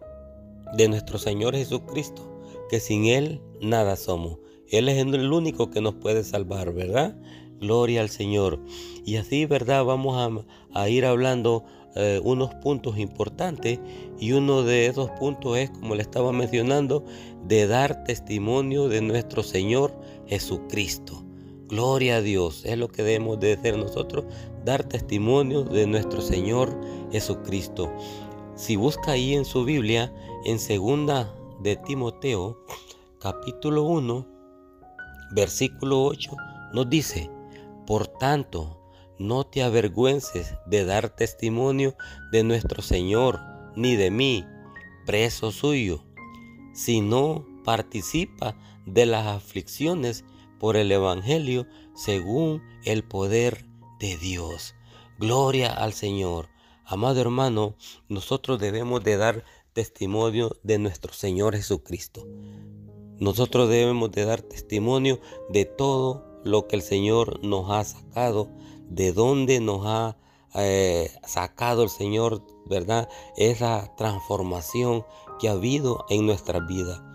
de 0.75 0.89
nuestro 0.89 1.19
Señor 1.19 1.55
Jesucristo, 1.55 2.23
que 2.71 2.81
sin 2.81 3.07
Él 3.07 3.41
nada 3.61 3.97
somos. 3.97 4.39
Él 4.71 4.89
es 4.89 4.99
el 4.99 5.33
único 5.33 5.71
que 5.71 5.81
nos 5.81 5.95
puede 5.95 6.25
salvar, 6.25 6.73
¿verdad? 6.73 7.17
Gloria 7.61 8.03
al 8.03 8.11
Señor. 8.11 8.61
Y 9.05 9.17
así, 9.17 9.47
¿verdad? 9.47 9.85
Vamos 9.85 10.45
a, 10.75 10.89
ir 10.89 11.07
hablando 11.07 11.65
eh, 11.97 12.21
unos 12.23 12.55
puntos 12.57 12.99
importantes 12.99 13.81
y 14.21 14.33
uno 14.33 14.63
de 14.63 14.87
esos 14.87 15.11
puntos 15.13 15.57
es, 15.57 15.71
como 15.71 15.95
le 15.95 16.03
estaba 16.03 16.33
mencionando, 16.33 17.05
de 17.47 17.67
dar 17.67 18.05
testimonio 18.05 18.89
de 18.89 19.01
nuestro 19.01 19.43
Señor 19.43 19.99
Jesucristo. 20.27 21.28
Gloria 21.69 22.17
a 22.17 22.21
Dios, 22.23 22.63
es 22.65 22.79
lo 22.79 22.89
que 22.89 23.03
debemos 23.03 23.39
de 23.41 23.53
hacer 23.53 23.77
nosotros, 23.77 24.25
dar 24.65 24.85
testimonio 24.85 25.65
de 25.65 25.87
nuestro 25.87 26.23
Señor 26.23 26.75
Jesucristo. 27.13 27.93
Si 28.57 28.77
busca 28.77 29.13
ahí 29.13 29.35
en 29.35 29.45
su 29.45 29.67
Biblia, 29.67 30.11
en 30.47 30.59
segunda 30.59 31.31
de 31.61 31.77
Timoteo, 31.77 32.65
capítulo 33.21 33.83
1, 33.83 34.27
versículo 35.33 36.05
8, 36.05 36.31
nos 36.73 36.89
dice, 36.89 37.31
por 37.87 38.07
tanto, 38.07 38.81
no 39.19 39.45
te 39.45 39.63
avergüences 39.63 40.55
de 40.65 40.87
dar 40.87 41.11
testimonio 41.11 41.97
de 42.33 42.45
nuestro 42.45 42.81
Señor, 42.81 43.41
ni 43.77 43.95
de 43.95 44.11
mí, 44.11 44.43
preso 45.05 45.53
suyo, 45.53 46.03
sino 46.73 47.47
participa 47.63 48.57
de 48.87 49.05
las 49.05 49.27
aflicciones 49.27 50.25
por 50.59 50.77
el 50.77 50.91
Evangelio 50.93 51.67
según 51.95 52.63
el 52.85 53.05
poder 53.05 53.67
de 53.99 54.17
Dios. 54.17 54.75
Gloria 55.19 55.73
al 55.73 55.93
Señor. 55.93 56.49
Amado 56.85 57.21
hermano, 57.21 57.77
nosotros 58.09 58.59
debemos 58.59 59.03
de 59.05 59.17
dar 59.17 59.45
testimonio 59.73 60.57
de 60.63 60.79
nuestro 60.79 61.13
Señor 61.13 61.55
Jesucristo. 61.55 62.27
Nosotros 63.19 63.69
debemos 63.69 64.13
de 64.13 64.25
dar 64.25 64.43
testimonio 64.43 65.21
de 65.49 65.65
todo 65.65 66.41
lo 66.45 66.67
que 66.67 66.77
el 66.77 66.83
Señor 66.83 67.45
nos 67.45 67.71
ha 67.71 67.85
sacado, 67.85 68.49
de 68.89 69.13
dónde 69.13 69.61
nos 69.61 69.83
ha 69.85 70.17
eh, 70.55 71.11
sacado 71.27 71.83
el 71.83 71.91
Señor, 71.91 72.43
¿verdad? 72.67 73.09
Esa 73.37 73.95
transformación 73.97 75.05
que 75.39 75.49
ha 75.49 75.53
habido 75.53 76.07
en 76.09 76.27
nuestra 76.27 76.61
vida 76.61 77.08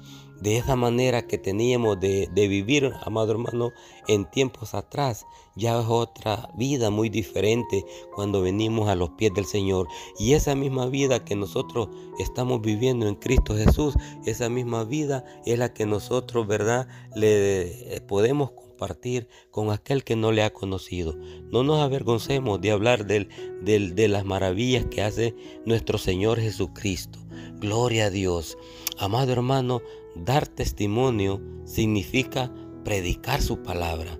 de 0.44 0.58
esa 0.58 0.76
manera 0.76 1.26
que 1.26 1.38
teníamos 1.38 2.02
de, 2.02 2.28
vivir, 2.36 2.92
amado 3.06 3.32
hermano, 3.32 3.72
en 4.10 4.30
tiempos 4.30 4.74
atrás, 4.74 5.26
ya 5.56 5.80
es 5.80 5.86
otra 5.88 6.50
vida 6.58 6.90
muy 6.90 7.08
diferente 7.08 7.86
cuando 8.14 8.42
venimos 8.42 8.90
a 8.90 8.96
los 8.96 9.12
pies 9.12 9.34
del 9.34 9.46
Señor. 9.46 9.88
Y 10.20 10.34
esa 10.34 10.54
misma 10.54 10.88
vida 10.88 11.24
que 11.24 11.38
nosotros 11.38 11.88
estamos 12.20 12.62
viviendo 12.62 13.08
en 13.08 13.16
Cristo 13.16 13.56
Jesús, 13.56 13.96
esa 14.26 14.50
misma 14.50 14.84
vida 14.84 15.24
es 15.46 15.58
la 15.58 15.74
que 15.74 15.86
nosotros, 15.86 16.46
¿verdad?, 16.46 16.90
le 17.16 17.96
eh, 17.96 18.02
podemos 18.02 18.52
compartir 18.52 19.30
con 19.50 19.72
aquel 19.72 20.04
que 20.04 20.18
no 20.18 20.34
le 20.34 20.44
ha 20.44 20.52
conocido. 20.52 21.16
No 21.52 21.64
nos 21.64 21.80
avergoncemos 21.80 22.60
de 22.60 22.72
hablar 22.72 23.06
de 23.06 24.08
las 24.10 24.26
maravillas 24.26 24.88
que 24.88 25.04
hace 25.04 25.36
nuestro 25.66 25.98
Señor 25.98 26.42
Jesucristo. 26.42 27.20
Gloria 27.62 28.08
a 28.08 28.10
Dios. 28.10 28.58
Amado 29.00 29.32
hermano, 29.32 29.82
Dar 30.16 30.48
testimonio 30.48 31.42
significa 31.66 32.54
predicar 32.84 33.42
su 33.42 33.64
palabra, 33.64 34.20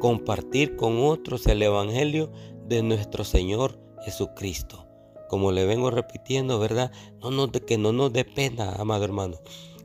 compartir 0.00 0.76
con 0.76 0.98
otros 1.00 1.46
el 1.46 1.62
Evangelio 1.62 2.32
de 2.66 2.82
nuestro 2.82 3.24
Señor 3.24 3.78
Jesucristo. 4.04 4.86
Como 5.28 5.52
le 5.52 5.66
vengo 5.66 5.90
repitiendo, 5.90 6.58
¿verdad? 6.58 6.92
No 7.20 7.30
nos 7.30 7.50
que 7.50 7.76
no 7.76 7.92
nos 7.92 8.12
dé 8.12 8.24
pena, 8.24 8.72
amado 8.72 9.04
hermano. 9.04 9.38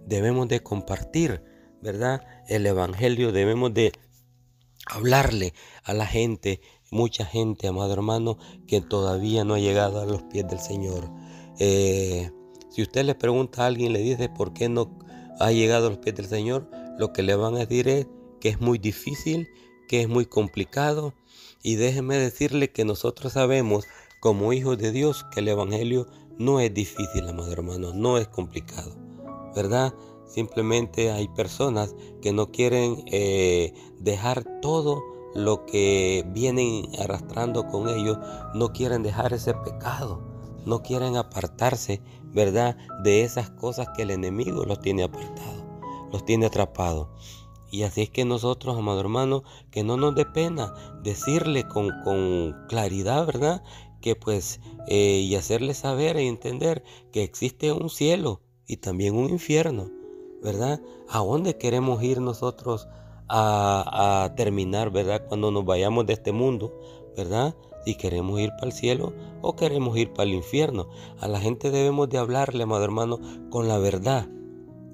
Debemos 0.05 0.47
de 0.47 0.61
compartir, 0.61 1.43
¿verdad? 1.81 2.21
El 2.47 2.65
Evangelio 2.65 3.31
debemos 3.31 3.73
de 3.73 3.91
hablarle 4.85 5.53
a 5.83 5.93
la 5.93 6.05
gente, 6.05 6.61
mucha 6.89 7.25
gente, 7.25 7.67
amado 7.67 7.91
hermano, 7.93 8.37
que 8.65 8.79
todavía 8.81 9.43
no 9.43 9.55
ha 9.55 9.59
llegado 9.59 9.99
a 10.01 10.05
los 10.05 10.23
pies 10.23 10.47
del 10.47 10.59
Señor. 10.59 11.09
Eh, 11.59 12.31
si 12.69 12.81
usted 12.81 13.03
le 13.03 13.15
pregunta 13.15 13.63
a 13.63 13.67
alguien, 13.67 13.93
le 13.93 13.99
dice 13.99 14.29
por 14.29 14.53
qué 14.53 14.69
no 14.69 14.97
ha 15.39 15.51
llegado 15.51 15.87
a 15.87 15.89
los 15.89 15.99
pies 15.99 16.15
del 16.15 16.27
Señor, 16.27 16.69
lo 16.97 17.13
que 17.13 17.23
le 17.23 17.35
van 17.35 17.55
a 17.55 17.59
decir 17.59 17.87
es 17.87 18.07
que 18.39 18.49
es 18.49 18.59
muy 18.59 18.77
difícil, 18.77 19.47
que 19.87 20.01
es 20.01 20.09
muy 20.09 20.25
complicado. 20.25 21.13
Y 21.63 21.75
déjeme 21.75 22.17
decirle 22.17 22.71
que 22.71 22.85
nosotros 22.85 23.33
sabemos, 23.33 23.85
como 24.21 24.53
hijos 24.53 24.77
de 24.77 24.91
Dios, 24.91 25.25
que 25.31 25.39
el 25.39 25.47
Evangelio 25.47 26.07
no 26.37 26.59
es 26.59 26.73
difícil, 26.73 27.27
amado 27.27 27.51
hermano, 27.51 27.93
no 27.93 28.17
es 28.17 28.27
complicado, 28.27 28.95
¿verdad? 29.55 29.93
Simplemente 30.27 31.11
hay 31.11 31.27
personas 31.29 31.95
que 32.21 32.31
no 32.31 32.51
quieren 32.51 33.03
eh, 33.07 33.73
dejar 33.99 34.45
todo 34.61 35.01
lo 35.35 35.65
que 35.65 36.25
vienen 36.29 36.87
arrastrando 36.99 37.67
con 37.67 37.89
ellos, 37.89 38.17
no 38.53 38.71
quieren 38.71 39.03
dejar 39.03 39.33
ese 39.33 39.53
pecado, 39.53 40.28
no 40.65 40.81
quieren 40.81 41.15
apartarse, 41.15 42.01
¿verdad? 42.33 42.77
De 43.03 43.23
esas 43.23 43.49
cosas 43.49 43.89
que 43.95 44.03
el 44.03 44.11
enemigo 44.11 44.65
los 44.65 44.79
tiene 44.79 45.03
apartados, 45.03 45.63
los 46.11 46.25
tiene 46.25 46.47
atrapados. 46.47 47.07
Y 47.71 47.83
así 47.83 48.01
es 48.01 48.09
que 48.09 48.25
nosotros, 48.25 48.77
amado 48.77 48.99
hermano, 48.99 49.43
que 49.71 49.83
no 49.83 49.95
nos 49.95 50.15
dé 50.15 50.25
pena 50.25 50.73
decirle 51.03 51.67
con, 51.67 51.89
con 52.03 52.55
claridad, 52.67 53.25
¿verdad? 53.25 53.63
Que 54.01 54.15
pues, 54.15 54.59
eh, 54.87 55.19
y 55.19 55.35
hacerle 55.35 55.73
saber 55.73 56.19
y 56.19 56.27
entender 56.27 56.83
que 57.11 57.23
existe 57.23 57.71
un 57.71 57.89
cielo 57.89 58.41
y 58.65 58.77
también 58.77 59.15
un 59.15 59.29
infierno 59.29 59.99
¿verdad? 60.41 60.81
¿A 61.09 61.19
dónde 61.19 61.57
queremos 61.57 62.01
ir 62.03 62.21
nosotros 62.21 62.87
a, 63.27 64.33
terminar, 64.35 64.89
¿verdad? 64.89 65.25
Cuando 65.27 65.51
nos 65.51 65.65
vayamos 65.65 66.05
de 66.07 66.13
este 66.13 66.31
mundo, 66.31 66.79
¿verdad? 67.15 67.55
Si 67.85 67.95
queremos 67.95 68.39
ir 68.39 68.51
para 68.51 68.67
el 68.67 68.73
cielo 68.73 69.13
o 69.41 69.55
queremos 69.55 69.97
ir 69.97 70.13
para 70.13 70.29
el 70.29 70.35
infierno. 70.35 70.89
A 71.19 71.27
la 71.27 71.39
gente 71.39 71.71
debemos 71.71 72.09
de 72.09 72.17
hablarle, 72.17 72.63
amado 72.63 72.83
hermano, 72.83 73.19
con 73.49 73.67
la 73.67 73.77
verdad, 73.77 74.27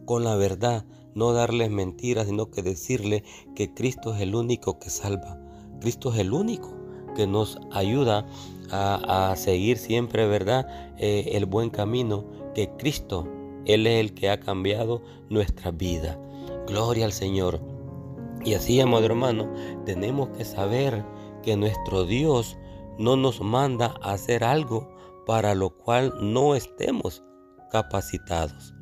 con 0.05 0.23
la 0.23 0.35
verdad. 0.35 0.85
No 1.13 1.31
darles 1.31 1.69
mentiras, 1.69 2.27
sino 2.27 2.51
que 2.51 2.61
decirle 2.61 3.23
que 3.55 3.73
Cristo 3.73 4.13
es 4.13 4.21
el 4.21 4.35
único 4.35 4.79
que 4.79 4.89
salva. 4.89 5.39
Cristo 5.79 6.11
es 6.13 6.19
el 6.19 6.33
único 6.33 6.75
que 7.15 7.25
nos 7.27 7.57
ayuda 7.71 8.27
a, 8.71 9.33
seguir 9.37 9.77
siempre, 9.77 10.27
¿verdad? 10.27 10.67
Eh, 10.97 11.31
el 11.33 11.45
buen 11.45 11.69
camino 11.69 12.25
que 12.53 12.69
Cristo 12.77 13.27
él 13.65 13.87
es 13.87 13.99
el 13.99 14.13
que 14.13 14.29
ha 14.29 14.39
cambiado 14.39 15.01
nuestra 15.29 15.71
vida. 15.71 16.19
Gloria 16.67 17.05
al 17.05 17.13
Señor. 17.13 17.59
Y 18.43 18.53
así, 18.53 18.79
amado 18.79 19.05
hermano, 19.05 19.51
tenemos 19.85 20.29
que 20.29 20.45
saber 20.45 21.03
que 21.41 21.57
nuestro 21.57 22.05
Dios 22.05 22.57
no 22.97 23.15
nos 23.15 23.41
manda 23.41 23.95
a 24.01 24.13
hacer 24.13 24.43
algo 24.43 24.89
para 25.25 25.55
lo 25.55 25.71
cual 25.71 26.13
no 26.21 26.55
estemos 26.55 27.23
capacitados. 27.71 28.73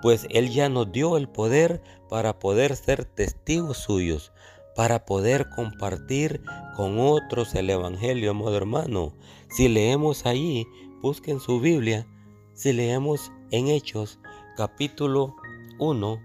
Pues 0.00 0.26
Él 0.30 0.50
ya 0.50 0.68
nos 0.68 0.90
dio 0.90 1.16
el 1.16 1.28
poder 1.28 1.82
para 2.08 2.38
poder 2.38 2.76
ser 2.76 3.04
testigos 3.04 3.78
suyos, 3.78 4.32
para 4.74 5.04
poder 5.04 5.48
compartir 5.50 6.42
con 6.76 6.98
otros 6.98 7.54
el 7.54 7.70
Evangelio, 7.70 8.30
amado 8.30 8.56
hermano. 8.56 9.14
Si 9.50 9.68
leemos 9.68 10.26
ahí, 10.26 10.66
busquen 11.02 11.40
su 11.40 11.60
Biblia, 11.60 12.06
si 12.54 12.72
leemos 12.72 13.30
en 13.50 13.68
Hechos 13.68 14.18
capítulo 14.56 15.36
1, 15.78 16.20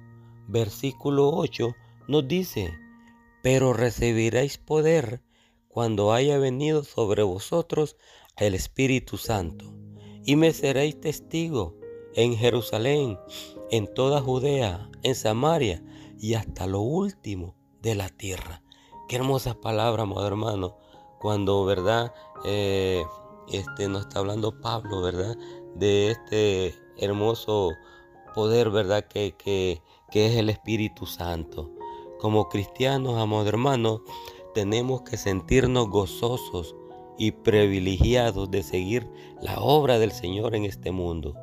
versículo 0.48 1.29
8, 1.29 1.75
nos 2.07 2.27
dice, 2.27 2.74
pero 3.43 3.74
recibiréis 3.74 4.57
poder 4.57 5.22
cuando 5.77 6.12
haya 6.12 6.39
venido 6.39 6.84
sobre 6.84 7.22
vosotros 7.22 7.98
el 8.35 8.55
Espíritu 8.55 9.20
Santo, 9.20 9.75
y 10.25 10.35
me 10.35 10.51
seréis 10.51 11.00
testigo 11.00 11.75
en 12.16 12.35
Jerusalén, 12.35 13.20
en 13.70 13.94
toda 13.94 14.20
Judea, 14.20 14.90
en 15.03 15.13
Samaria 15.13 15.83
y 16.18 16.33
hasta 16.33 16.66
lo 16.66 16.81
último 16.81 17.53
de 17.79 17.94
la 17.94 18.09
tierra. 18.09 18.63
Qué 19.07 19.18
hermosas 19.18 19.57
palabras, 19.57 20.05
amado 20.05 20.25
hermano, 20.25 20.79
cuando, 21.20 21.63
¿verdad? 21.63 22.11
Eh, 22.44 23.05
este, 23.48 23.87
nos 23.87 24.07
está 24.07 24.18
hablando 24.18 24.59
Pablo, 24.59 25.03
¿verdad? 25.03 25.37
De 25.75 26.09
este 26.09 26.74
hermoso 26.98 27.70
poder, 28.33 28.72
¿verdad? 28.72 29.05
Que, 29.07 29.35
que, 29.37 29.83
que 30.09 30.25
es 30.25 30.37
el 30.37 30.50
Espíritu 30.50 31.05
Santo. 31.05 31.70
Como 32.20 32.50
cristianos, 32.50 33.16
amados 33.20 33.46
hermanos, 33.46 34.01
tenemos 34.57 35.03
que 35.03 35.17
sentirnos 35.17 35.87
gozosos 35.87 36.75
y 37.15 37.29
privilegiados 37.29 38.50
de 38.50 38.63
seguir 38.63 39.07
la 39.39 39.59
obra 39.59 40.00
del 40.00 40.11
Señor 40.11 40.55
en 40.55 40.65
este 40.65 40.91
mundo, 40.91 41.35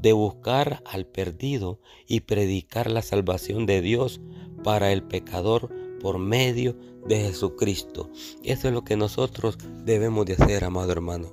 de 0.00 0.12
buscar 0.12 0.82
al 0.84 1.06
perdido 1.06 1.78
y 2.08 2.22
predicar 2.22 2.90
la 2.90 3.02
salvación 3.02 3.66
de 3.66 3.82
Dios 3.82 4.20
para 4.64 4.90
el 4.90 5.04
pecador 5.04 5.72
por 6.00 6.18
medio 6.18 6.76
de 7.06 7.20
Jesucristo. 7.20 8.10
Eso 8.42 8.66
es 8.66 8.74
lo 8.74 8.82
que 8.82 8.96
nosotros 8.96 9.58
debemos 9.84 10.26
de 10.26 10.32
hacer, 10.32 10.64
amado 10.64 10.90
hermano. 10.90 11.32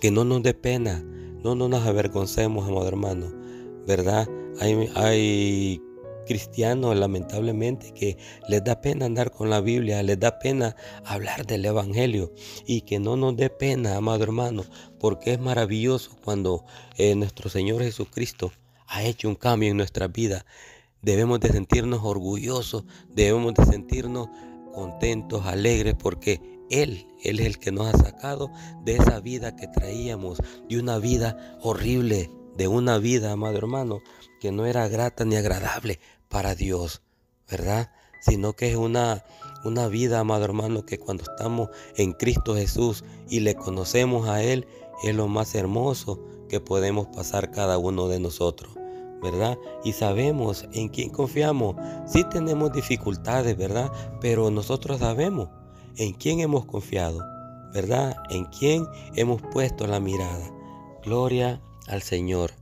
Que 0.00 0.10
no 0.10 0.24
nos 0.24 0.42
dé 0.42 0.54
pena 0.54 1.04
no, 1.44 1.54
no 1.54 1.68
nos 1.68 1.86
avergoncemos, 1.86 2.68
amado 2.68 2.88
hermano, 2.88 3.32
¿verdad? 3.86 4.28
Hay 4.58 5.80
cristianos, 6.30 6.96
lamentablemente, 6.96 7.92
que 7.92 8.16
les 8.46 8.62
da 8.62 8.80
pena 8.80 9.06
andar 9.06 9.32
con 9.32 9.50
la 9.50 9.60
Biblia, 9.60 10.00
les 10.04 10.20
da 10.20 10.38
pena 10.38 10.76
hablar 11.04 11.44
del 11.44 11.64
Evangelio 11.64 12.32
y 12.68 12.82
que 12.82 13.00
no 13.00 13.16
nos 13.16 13.36
dé 13.36 13.50
pena, 13.50 13.96
amado 13.96 14.22
hermano, 14.22 14.62
porque 15.00 15.32
es 15.32 15.40
maravilloso 15.40 16.12
cuando 16.24 16.64
eh, 16.96 17.16
nuestro 17.16 17.50
Señor 17.50 17.82
Jesucristo 17.82 18.52
ha 18.86 19.02
hecho 19.02 19.28
un 19.28 19.34
cambio 19.34 19.72
en 19.72 19.76
nuestra 19.76 20.06
vida. 20.06 20.46
Debemos 21.02 21.40
de 21.40 21.48
sentirnos 21.48 21.98
orgullosos, 22.04 22.84
debemos 23.08 23.52
de 23.54 23.64
sentirnos 23.64 24.28
contentos, 24.72 25.46
alegres, 25.46 25.96
porque 25.98 26.40
él, 26.70 27.08
Él 27.24 27.40
es 27.40 27.46
el 27.46 27.58
que 27.58 27.72
nos 27.72 27.92
ha 27.92 27.98
sacado 27.98 28.52
de 28.84 28.98
esa 28.98 29.18
vida 29.18 29.56
que 29.56 29.66
traíamos, 29.66 30.38
de 30.68 30.78
una 30.78 30.98
vida 30.98 31.58
horrible, 31.60 32.30
de 32.56 32.68
una 32.68 32.98
vida, 32.98 33.32
amado 33.32 33.58
hermano, 33.58 34.00
que 34.40 34.52
no 34.52 34.64
era 34.64 34.86
grata 34.86 35.24
ni 35.24 35.34
agradable 35.34 35.98
para 36.30 36.54
Dios, 36.54 37.02
¿verdad? 37.50 37.90
Sino 38.22 38.54
que 38.54 38.70
es 38.70 38.76
una, 38.76 39.24
una 39.64 39.88
vida, 39.88 40.20
amado 40.20 40.44
hermano, 40.44 40.86
que 40.86 40.98
cuando 40.98 41.24
estamos 41.24 41.68
en 41.96 42.12
Cristo 42.12 42.54
Jesús 42.54 43.04
y 43.28 43.40
le 43.40 43.54
conocemos 43.54 44.28
a 44.28 44.42
Él, 44.42 44.66
es 45.02 45.14
lo 45.14 45.28
más 45.28 45.54
hermoso 45.54 46.20
que 46.48 46.60
podemos 46.60 47.08
pasar 47.08 47.50
cada 47.50 47.76
uno 47.76 48.08
de 48.08 48.20
nosotros. 48.20 48.72
¿verdad? 49.22 49.58
Y 49.84 49.92
sabemos 49.92 50.66
en 50.72 50.88
quién 50.88 51.10
confiamos. 51.10 51.76
Sí 52.06 52.24
tenemos 52.24 52.72
dificultades, 52.72 53.54
¿verdad? 53.54 53.92
Pero 54.20 54.50
nosotros 54.50 55.00
sabemos 55.00 55.50
en 55.96 56.14
quién 56.14 56.40
hemos 56.40 56.64
confiado, 56.64 57.20
¿verdad? 57.74 58.16
En 58.30 58.46
quién 58.46 58.86
hemos 59.14 59.42
puesto 59.52 59.86
la 59.86 60.00
mirada. 60.00 60.50
Gloria 61.04 61.60
al 61.86 62.00
Señor. 62.02 62.52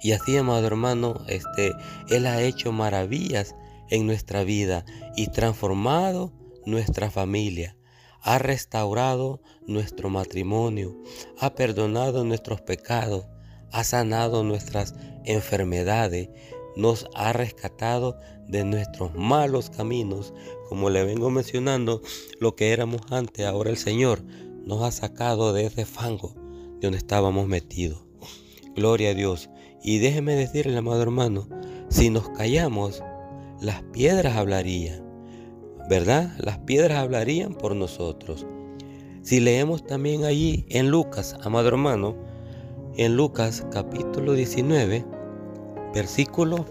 Y 0.00 0.12
así, 0.12 0.36
amado 0.36 0.66
hermano, 0.66 1.22
este, 1.28 1.72
Él 2.08 2.26
ha 2.26 2.42
hecho 2.42 2.72
maravillas 2.72 3.54
en 3.90 4.06
nuestra 4.06 4.44
vida 4.44 4.84
y 5.16 5.28
transformado 5.28 6.32
nuestra 6.64 7.10
familia. 7.10 7.76
Ha 8.22 8.38
restaurado 8.38 9.42
nuestro 9.66 10.08
matrimonio, 10.08 10.96
ha 11.38 11.54
perdonado 11.54 12.24
nuestros 12.24 12.60
pecados, 12.60 13.26
ha 13.72 13.84
sanado 13.84 14.44
nuestras 14.44 14.94
enfermedades, 15.24 16.28
nos 16.76 17.06
ha 17.14 17.32
rescatado 17.32 18.16
de 18.46 18.64
nuestros 18.64 19.14
malos 19.14 19.70
caminos. 19.70 20.32
Como 20.68 20.88
le 20.88 21.04
vengo 21.04 21.30
mencionando, 21.30 22.00
lo 22.38 22.54
que 22.54 22.72
éramos 22.72 23.02
antes, 23.10 23.44
ahora 23.44 23.70
el 23.70 23.76
Señor 23.76 24.22
nos 24.64 24.82
ha 24.82 24.90
sacado 24.92 25.52
de 25.52 25.66
ese 25.66 25.84
fango 25.84 26.34
de 26.80 26.86
donde 26.86 26.98
estábamos 26.98 27.46
metidos. 27.46 28.04
Gloria 28.74 29.10
a 29.10 29.14
Dios. 29.14 29.50
Y 29.82 29.98
déjeme 29.98 30.34
decirle, 30.34 30.76
amado 30.76 31.02
hermano, 31.02 31.48
si 31.88 32.10
nos 32.10 32.28
callamos, 32.30 33.02
las 33.60 33.82
piedras 33.82 34.36
hablarían. 34.36 35.02
¿Verdad? 35.88 36.32
Las 36.38 36.58
piedras 36.58 36.98
hablarían 36.98 37.54
por 37.54 37.74
nosotros. 37.74 38.46
Si 39.22 39.40
leemos 39.40 39.84
también 39.84 40.24
allí 40.24 40.66
en 40.68 40.90
Lucas, 40.90 41.36
amado 41.42 41.68
hermano, 41.68 42.16
en 42.96 43.16
Lucas 43.16 43.66
capítulo 43.70 44.32
19, 44.32 45.04
versículo 45.94 46.66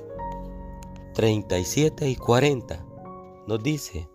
37 1.13 2.09
y 2.09 2.15
40 2.15 2.85
nos 3.47 3.63
dice, 3.63 4.07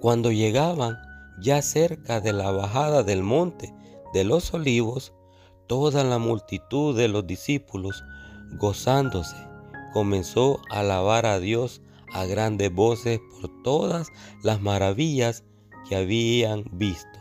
cuando 0.00 0.32
llegaban 0.32 0.96
ya 1.40 1.62
cerca 1.62 2.20
de 2.20 2.32
la 2.32 2.50
bajada 2.50 3.02
del 3.02 3.22
monte 3.22 3.74
de 4.12 4.24
los 4.24 4.52
olivos, 4.52 5.14
toda 5.70 6.02
la 6.02 6.18
multitud 6.18 6.96
de 6.96 7.06
los 7.06 7.28
discípulos, 7.28 8.02
gozándose 8.58 9.36
comenzó 9.92 10.60
a 10.68 10.80
alabar 10.80 11.26
a 11.26 11.38
Dios 11.38 11.80
a 12.12 12.24
grandes 12.24 12.74
voces 12.74 13.20
por 13.30 13.62
todas 13.62 14.08
las 14.42 14.60
maravillas 14.60 15.44
que 15.88 15.94
habían 15.94 16.64
visto, 16.72 17.20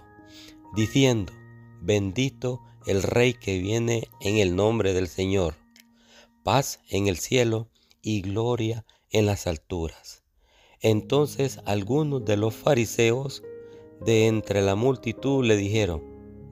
diciendo, 0.76 1.32
bendito 1.80 2.60
el 2.88 3.04
Rey 3.04 3.36
que 3.36 3.60
viene 3.60 4.08
en 4.20 4.38
el 4.38 4.56
nombre 4.56 4.94
del 4.94 5.10
Señor, 5.10 5.54
paz 6.44 6.80
en 6.90 7.06
el 7.06 7.20
cielo 7.20 7.70
y 8.02 8.22
gloria 8.22 8.84
en 9.12 9.28
las 9.28 9.46
alturas. 9.46 10.24
Entonces 10.82 11.60
algunos 11.66 12.26
de 12.26 12.36
los 12.36 12.56
fariseos 12.56 13.44
de 14.04 14.26
entre 14.26 14.64
la 14.64 14.74
multitud 14.74 15.46
le 15.46 15.56
dijeron, 15.56 16.02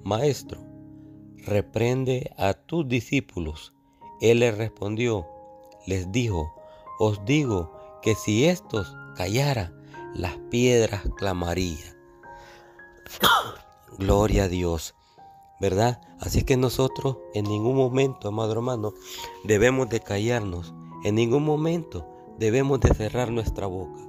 Maestro, 0.03 0.66
reprende 1.47 2.31
a 2.37 2.53
tus 2.53 2.87
discípulos. 2.87 3.73
Él 4.21 4.39
les 4.39 4.57
respondió, 4.57 5.25
les 5.85 6.11
dijo, 6.11 6.53
os 6.99 7.23
digo 7.25 7.71
que 8.01 8.15
si 8.15 8.45
estos 8.45 8.95
callaran, 9.15 9.73
las 10.13 10.37
piedras 10.49 11.03
clamarían. 11.17 11.95
Gloria 13.97 14.43
a 14.43 14.47
Dios, 14.47 14.95
¿verdad? 15.59 16.01
Así 16.19 16.43
que 16.43 16.57
nosotros 16.57 17.17
en 17.33 17.45
ningún 17.45 17.75
momento, 17.75 18.27
amado 18.27 18.51
hermano, 18.51 18.93
debemos 19.43 19.89
de 19.89 19.99
callarnos, 19.99 20.73
en 21.03 21.15
ningún 21.15 21.43
momento 21.45 22.07
debemos 22.37 22.79
de 22.79 22.93
cerrar 22.93 23.31
nuestra 23.31 23.67
boca. 23.67 23.99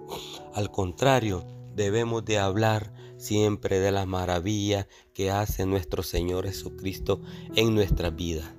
Al 0.54 0.70
contrario, 0.70 1.44
debemos 1.74 2.24
de 2.24 2.38
hablar 2.38 2.92
siempre 3.18 3.80
de 3.80 3.92
las 3.92 4.06
maravillas 4.06 4.86
que 5.12 5.30
hace 5.30 5.66
nuestro 5.66 6.02
Señor 6.02 6.46
Jesucristo 6.46 7.20
en 7.54 7.74
nuestra 7.74 8.10
vida. 8.10 8.54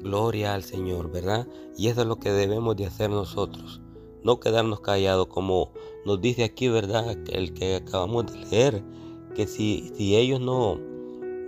Gloria 0.00 0.54
al 0.54 0.62
Señor, 0.62 1.10
¿verdad? 1.10 1.48
Y 1.76 1.88
eso 1.88 2.02
es 2.02 2.06
lo 2.06 2.20
que 2.20 2.30
debemos 2.30 2.76
de 2.76 2.86
hacer 2.86 3.10
nosotros. 3.10 3.80
No 4.22 4.38
quedarnos 4.38 4.80
callados 4.80 5.26
como 5.26 5.72
nos 6.04 6.20
dice 6.20 6.44
aquí, 6.44 6.68
¿verdad? 6.68 7.16
El 7.28 7.54
que 7.54 7.76
acabamos 7.76 8.32
de 8.32 8.38
leer, 8.38 8.84
que 9.34 9.46
si, 9.46 9.90
si 9.96 10.14
ellos 10.14 10.40
no, 10.40 10.78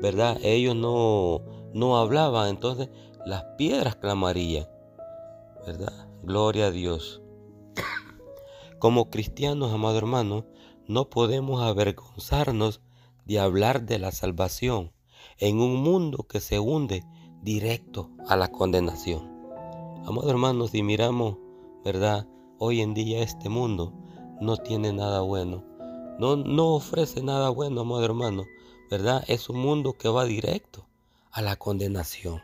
¿verdad? 0.03 0.39
Ellos 0.43 0.75
no, 0.75 1.43
no 1.73 1.99
hablaban, 1.99 2.49
entonces 2.49 2.89
las 3.27 3.45
piedras 3.57 3.97
clamarían, 3.97 4.67
¿verdad? 5.67 6.09
Gloria 6.23 6.67
a 6.67 6.71
Dios. 6.71 7.21
Como 8.79 9.11
cristianos, 9.11 9.73
amado 9.73 9.99
hermano, 9.99 10.47
no 10.89 11.11
podemos 11.11 11.63
avergonzarnos 11.63 12.81
de 13.27 13.39
hablar 13.39 13.85
de 13.85 13.99
la 13.99 14.11
salvación 14.11 14.91
en 15.37 15.61
un 15.61 15.77
mundo 15.77 16.27
que 16.27 16.41
se 16.41 16.59
hunde 16.59 17.05
directo 17.43 18.11
a 18.27 18.37
la 18.37 18.51
condenación. 18.51 19.21
Amado 20.07 20.31
hermano, 20.31 20.67
si 20.67 20.83
miramos, 20.83 21.37
¿verdad? 21.85 22.27
Hoy 22.59 22.81
en 22.81 22.95
día 22.95 23.23
este 23.23 23.51
mundo 23.51 23.93
no 24.41 24.57
tiene 24.57 24.95
nada 24.95 25.21
bueno. 25.21 25.63
No, 26.19 26.37
no 26.37 26.75
ofrece 26.75 27.23
nada 27.23 27.51
bueno, 27.51 27.83
amado 27.83 28.05
hermano. 28.05 28.45
¿Verdad? 28.91 29.23
Es 29.29 29.51
un 29.51 29.59
mundo 29.59 29.93
que 29.93 30.09
va 30.09 30.25
directo 30.25 30.87
a 31.31 31.43
la 31.43 31.57
condenación. 31.57 32.41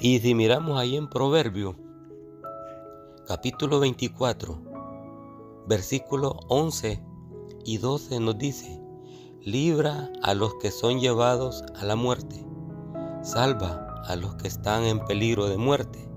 Y 0.00 0.20
si 0.20 0.34
miramos 0.34 0.80
ahí 0.80 0.96
en 0.96 1.10
Proverbio, 1.10 1.76
capítulo 3.26 3.78
24, 3.80 4.58
versículo 5.66 6.40
11 6.48 7.07
y 7.64 7.78
12 7.78 8.20
nos 8.20 8.38
dice, 8.38 8.80
libra 9.42 10.10
a 10.22 10.34
los 10.34 10.54
que 10.56 10.70
son 10.70 11.00
llevados 11.00 11.62
a 11.76 11.84
la 11.84 11.96
muerte, 11.96 12.44
salva 13.22 14.02
a 14.06 14.16
los 14.16 14.34
que 14.36 14.48
están 14.48 14.84
en 14.84 15.04
peligro 15.04 15.46
de 15.48 15.58
muerte, 15.58 16.08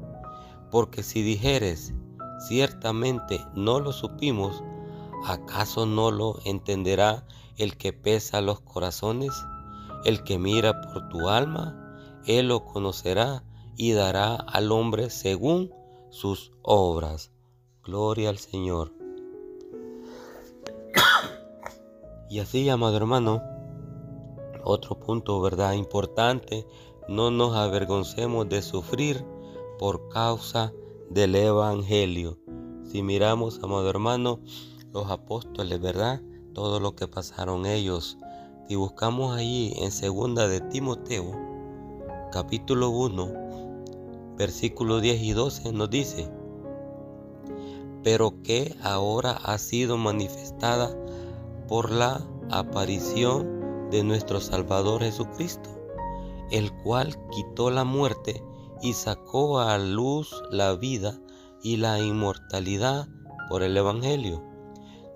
porque 0.69 1.03
si 1.03 1.21
dijeres, 1.21 1.93
ciertamente 2.47 3.39
no 3.55 3.79
lo 3.79 3.91
supimos, 3.91 4.63
¿acaso 5.25 5.85
no 5.85 6.11
lo 6.11 6.39
entenderá 6.45 7.25
el 7.57 7.77
que 7.77 7.93
pesa 7.93 8.41
los 8.41 8.61
corazones? 8.61 9.31
El 10.03 10.23
que 10.23 10.39
mira 10.39 10.81
por 10.81 11.09
tu 11.09 11.29
alma, 11.29 11.77
él 12.25 12.47
lo 12.47 12.65
conocerá 12.65 13.43
y 13.77 13.91
dará 13.91 14.35
al 14.35 14.71
hombre 14.71 15.09
según 15.09 15.71
sus 16.09 16.51
obras. 16.61 17.31
Gloria 17.83 18.29
al 18.29 18.37
Señor. 18.37 19.00
Y 22.31 22.39
así, 22.39 22.69
amado 22.69 22.95
hermano, 22.95 23.43
otro 24.63 24.97
punto, 24.97 25.41
¿verdad? 25.41 25.73
Importante, 25.73 26.65
no 27.09 27.29
nos 27.29 27.57
avergoncemos 27.57 28.47
de 28.47 28.61
sufrir 28.61 29.25
por 29.77 30.07
causa 30.07 30.71
del 31.09 31.35
Evangelio. 31.35 32.37
Si 32.85 33.03
miramos, 33.03 33.59
amado 33.61 33.89
hermano, 33.89 34.39
los 34.93 35.11
apóstoles, 35.11 35.81
¿verdad? 35.81 36.21
Todo 36.53 36.79
lo 36.79 36.95
que 36.95 37.05
pasaron 37.05 37.65
ellos. 37.65 38.17
Si 38.65 38.75
buscamos 38.75 39.35
allí 39.35 39.73
en 39.81 39.91
segunda 39.91 40.47
de 40.47 40.61
Timoteo, 40.61 41.33
capítulo 42.31 42.91
1, 42.91 44.35
versículos 44.37 45.01
10 45.01 45.21
y 45.21 45.33
12, 45.33 45.73
nos 45.73 45.89
dice, 45.89 46.31
pero 48.03 48.41
que 48.41 48.73
ahora 48.81 49.31
ha 49.31 49.57
sido 49.57 49.97
manifestada 49.97 50.95
por 51.71 51.89
la 51.89 52.27
aparición 52.49 53.87
de 53.91 54.03
nuestro 54.03 54.41
Salvador 54.41 55.03
Jesucristo, 55.03 55.69
el 56.51 56.69
cual 56.83 57.15
quitó 57.31 57.71
la 57.71 57.85
muerte 57.85 58.43
y 58.81 58.91
sacó 58.91 59.61
a 59.61 59.77
luz 59.77 60.43
la 60.49 60.75
vida 60.75 61.17
y 61.63 61.77
la 61.77 61.97
inmortalidad 62.01 63.07
por 63.47 63.63
el 63.63 63.77
Evangelio, 63.77 64.43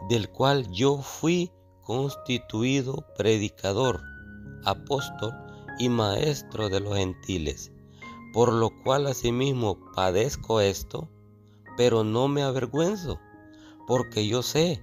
del 0.07 0.29
cual 0.29 0.71
yo 0.71 0.99
fui 0.99 1.51
constituido 1.81 3.05
predicador, 3.17 3.99
apóstol 4.63 5.33
y 5.77 5.89
maestro 5.89 6.69
de 6.69 6.79
los 6.79 6.95
gentiles, 6.95 7.73
por 8.31 8.53
lo 8.53 8.69
cual 8.85 9.07
asimismo 9.07 9.77
padezco 9.93 10.61
esto, 10.61 11.09
pero 11.75 12.05
no 12.05 12.29
me 12.29 12.43
avergüenzo, 12.43 13.19
porque 13.87 14.25
yo 14.25 14.41
sé 14.41 14.81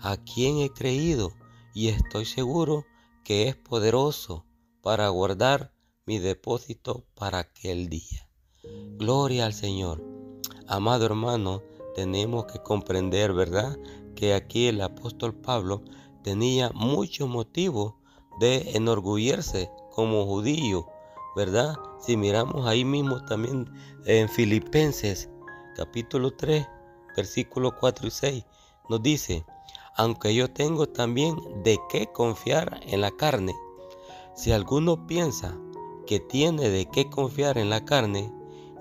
a 0.00 0.16
quien 0.16 0.58
he 0.58 0.70
creído 0.70 1.32
y 1.74 1.88
estoy 1.88 2.24
seguro 2.24 2.84
que 3.24 3.48
es 3.48 3.56
poderoso 3.56 4.44
para 4.82 5.08
guardar 5.08 5.72
mi 6.06 6.18
depósito 6.18 7.04
para 7.14 7.38
aquel 7.40 7.88
día. 7.88 8.28
Gloria 8.96 9.46
al 9.46 9.52
Señor. 9.52 10.02
Amado 10.66 11.06
hermano, 11.06 11.62
tenemos 11.94 12.46
que 12.46 12.58
comprender, 12.60 13.32
¿verdad? 13.32 13.76
Que 14.14 14.34
aquí 14.34 14.68
el 14.68 14.80
apóstol 14.80 15.34
Pablo 15.34 15.82
tenía 16.22 16.70
mucho 16.70 17.26
motivo 17.26 18.00
de 18.40 18.70
enorgullecerse 18.74 19.70
como 19.90 20.24
judío, 20.26 20.86
¿verdad? 21.36 21.76
Si 22.00 22.16
miramos 22.16 22.66
ahí 22.66 22.84
mismo 22.84 23.24
también 23.24 23.70
en 24.06 24.28
Filipenses 24.28 25.28
capítulo 25.76 26.32
3, 26.32 26.66
versículos 27.16 27.74
4 27.78 28.08
y 28.08 28.10
6, 28.10 28.44
nos 28.88 29.02
dice, 29.02 29.44
aunque 29.98 30.32
yo 30.32 30.48
tengo 30.48 30.88
también 30.88 31.36
de 31.64 31.76
qué 31.90 32.06
confiar 32.06 32.80
en 32.86 33.00
la 33.00 33.10
carne. 33.10 33.54
Si 34.34 34.52
alguno 34.52 35.08
piensa 35.08 35.58
que 36.06 36.20
tiene 36.20 36.70
de 36.70 36.86
qué 36.86 37.10
confiar 37.10 37.58
en 37.58 37.68
la 37.68 37.84
carne, 37.84 38.32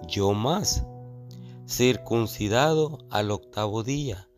yo 0.07 0.33
más, 0.33 0.85
circuncidado 1.67 2.99
al 3.09 3.31
octavo 3.31 3.81
día, 3.81 4.29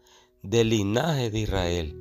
del 0.41 0.69
linaje 0.69 1.29
de 1.29 1.39
Israel, 1.39 1.97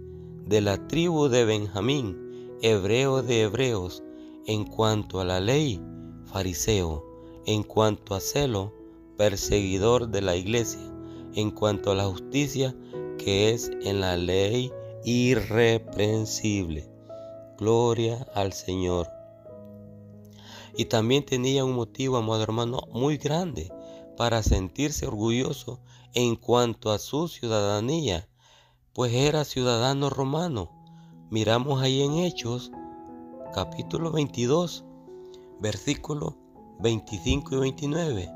de 0.46 0.60
la 0.60 0.86
tribu 0.86 1.26
de 1.26 1.44
Benjamín, 1.44 2.56
hebreo 2.62 3.22
de 3.22 3.42
hebreos, 3.42 4.04
en 4.46 4.64
cuanto 4.64 5.20
a 5.20 5.24
la 5.24 5.40
ley, 5.40 5.82
fariseo, 6.26 7.04
en 7.46 7.64
cuanto 7.64 8.14
a 8.14 8.20
celo, 8.20 8.72
perseguidor 9.16 10.08
de 10.08 10.22
la 10.22 10.36
iglesia, 10.36 10.80
en 11.34 11.50
cuanto 11.50 11.90
a 11.90 11.96
la 11.96 12.04
justicia, 12.04 12.76
que 13.28 13.50
es 13.50 13.70
en 13.82 14.00
la 14.00 14.16
ley 14.16 14.72
irreprensible. 15.04 16.90
Gloria 17.58 18.26
al 18.34 18.54
Señor. 18.54 19.06
Y 20.74 20.86
también 20.86 21.26
tenía 21.26 21.62
un 21.62 21.74
motivo, 21.74 22.16
amado 22.16 22.42
hermano, 22.42 22.80
muy 22.90 23.18
grande 23.18 23.70
para 24.16 24.42
sentirse 24.42 25.06
orgulloso 25.06 25.78
en 26.14 26.36
cuanto 26.36 26.90
a 26.90 26.98
su 26.98 27.28
ciudadanía, 27.28 28.26
pues 28.94 29.12
era 29.12 29.44
ciudadano 29.44 30.08
romano. 30.08 30.70
Miramos 31.30 31.82
ahí 31.82 32.00
en 32.00 32.14
Hechos, 32.14 32.72
capítulo 33.52 34.10
22, 34.10 34.86
versículos 35.60 36.32
25 36.80 37.56
y 37.56 37.58
29. 37.58 38.30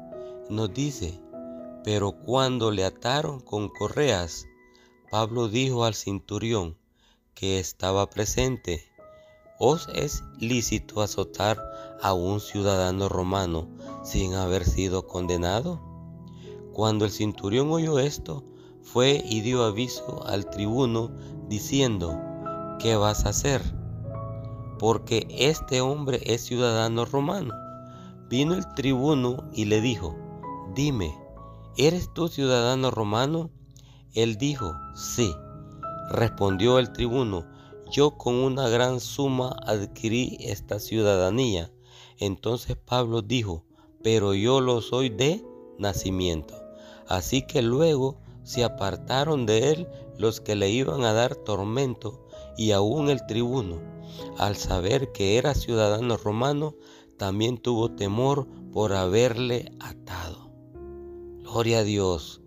Nos 0.50 0.74
dice, 0.74 1.18
pero 1.83 2.12
cuando 2.12 2.70
le 2.70 2.85
ataron 2.85 3.40
con 3.40 3.70
correas, 3.70 4.44
Pablo 5.12 5.48
dijo 5.48 5.85
al 5.85 5.92
cinturión 5.92 6.75
que 7.35 7.59
estaba 7.59 8.09
presente, 8.09 8.83
¿os 9.59 9.87
es 9.94 10.25
lícito 10.38 11.03
azotar 11.03 11.62
a 12.01 12.14
un 12.14 12.40
ciudadano 12.40 13.11
romano 13.11 13.68
sin 14.05 14.33
haber 14.33 14.64
sido 14.64 15.07
condenado? 15.07 15.83
Cuando 16.72 17.05
el 17.05 17.11
centurión 17.11 17.70
oyó 17.70 17.98
esto, 17.98 18.42
fue 18.81 19.22
y 19.29 19.42
dio 19.42 19.64
aviso 19.64 20.27
al 20.27 20.48
tribuno 20.48 21.11
diciendo, 21.46 22.18
¿qué 22.79 22.96
vas 22.96 23.27
a 23.27 23.29
hacer? 23.29 23.61
Porque 24.79 25.27
este 25.29 25.83
hombre 25.83 26.22
es 26.25 26.40
ciudadano 26.40 27.05
romano. 27.05 27.53
Vino 28.31 28.55
el 28.55 28.66
tribuno 28.72 29.44
y 29.53 29.66
le 29.66 29.83
dijo, 29.83 30.16
dime, 30.75 31.14
¿eres 31.77 32.11
tú 32.14 32.29
ciudadano 32.29 32.90
romano? 32.90 33.51
Él 34.14 34.37
dijo, 34.37 34.75
sí. 34.94 35.35
Respondió 36.11 36.79
el 36.79 36.92
tribuno, 36.92 37.46
yo 37.90 38.12
con 38.18 38.35
una 38.35 38.68
gran 38.68 39.01
suma 39.01 39.57
adquirí 39.66 40.37
esta 40.40 40.79
ciudadanía. 40.79 41.70
Entonces 42.18 42.77
Pablo 42.77 43.22
dijo, 43.22 43.64
pero 44.03 44.35
yo 44.35 44.61
lo 44.61 44.81
soy 44.81 45.09
de 45.09 45.44
nacimiento. 45.79 46.55
Así 47.09 47.42
que 47.42 47.62
luego 47.62 48.18
se 48.42 48.64
apartaron 48.64 49.46
de 49.46 49.70
él 49.70 49.88
los 50.18 50.40
que 50.40 50.57
le 50.57 50.70
iban 50.70 51.05
a 51.05 51.12
dar 51.12 51.35
tormento 51.35 52.27
y 52.57 52.72
aún 52.72 53.09
el 53.09 53.25
tribuno, 53.27 53.81
al 54.38 54.57
saber 54.57 55.12
que 55.12 55.38
era 55.38 55.55
ciudadano 55.55 56.16
romano, 56.16 56.75
también 57.16 57.59
tuvo 57.59 57.92
temor 57.92 58.46
por 58.72 58.92
haberle 58.92 59.72
atado. 59.81 60.51
Gloria 61.42 61.81
a 61.81 61.85
Dios. 61.85 62.41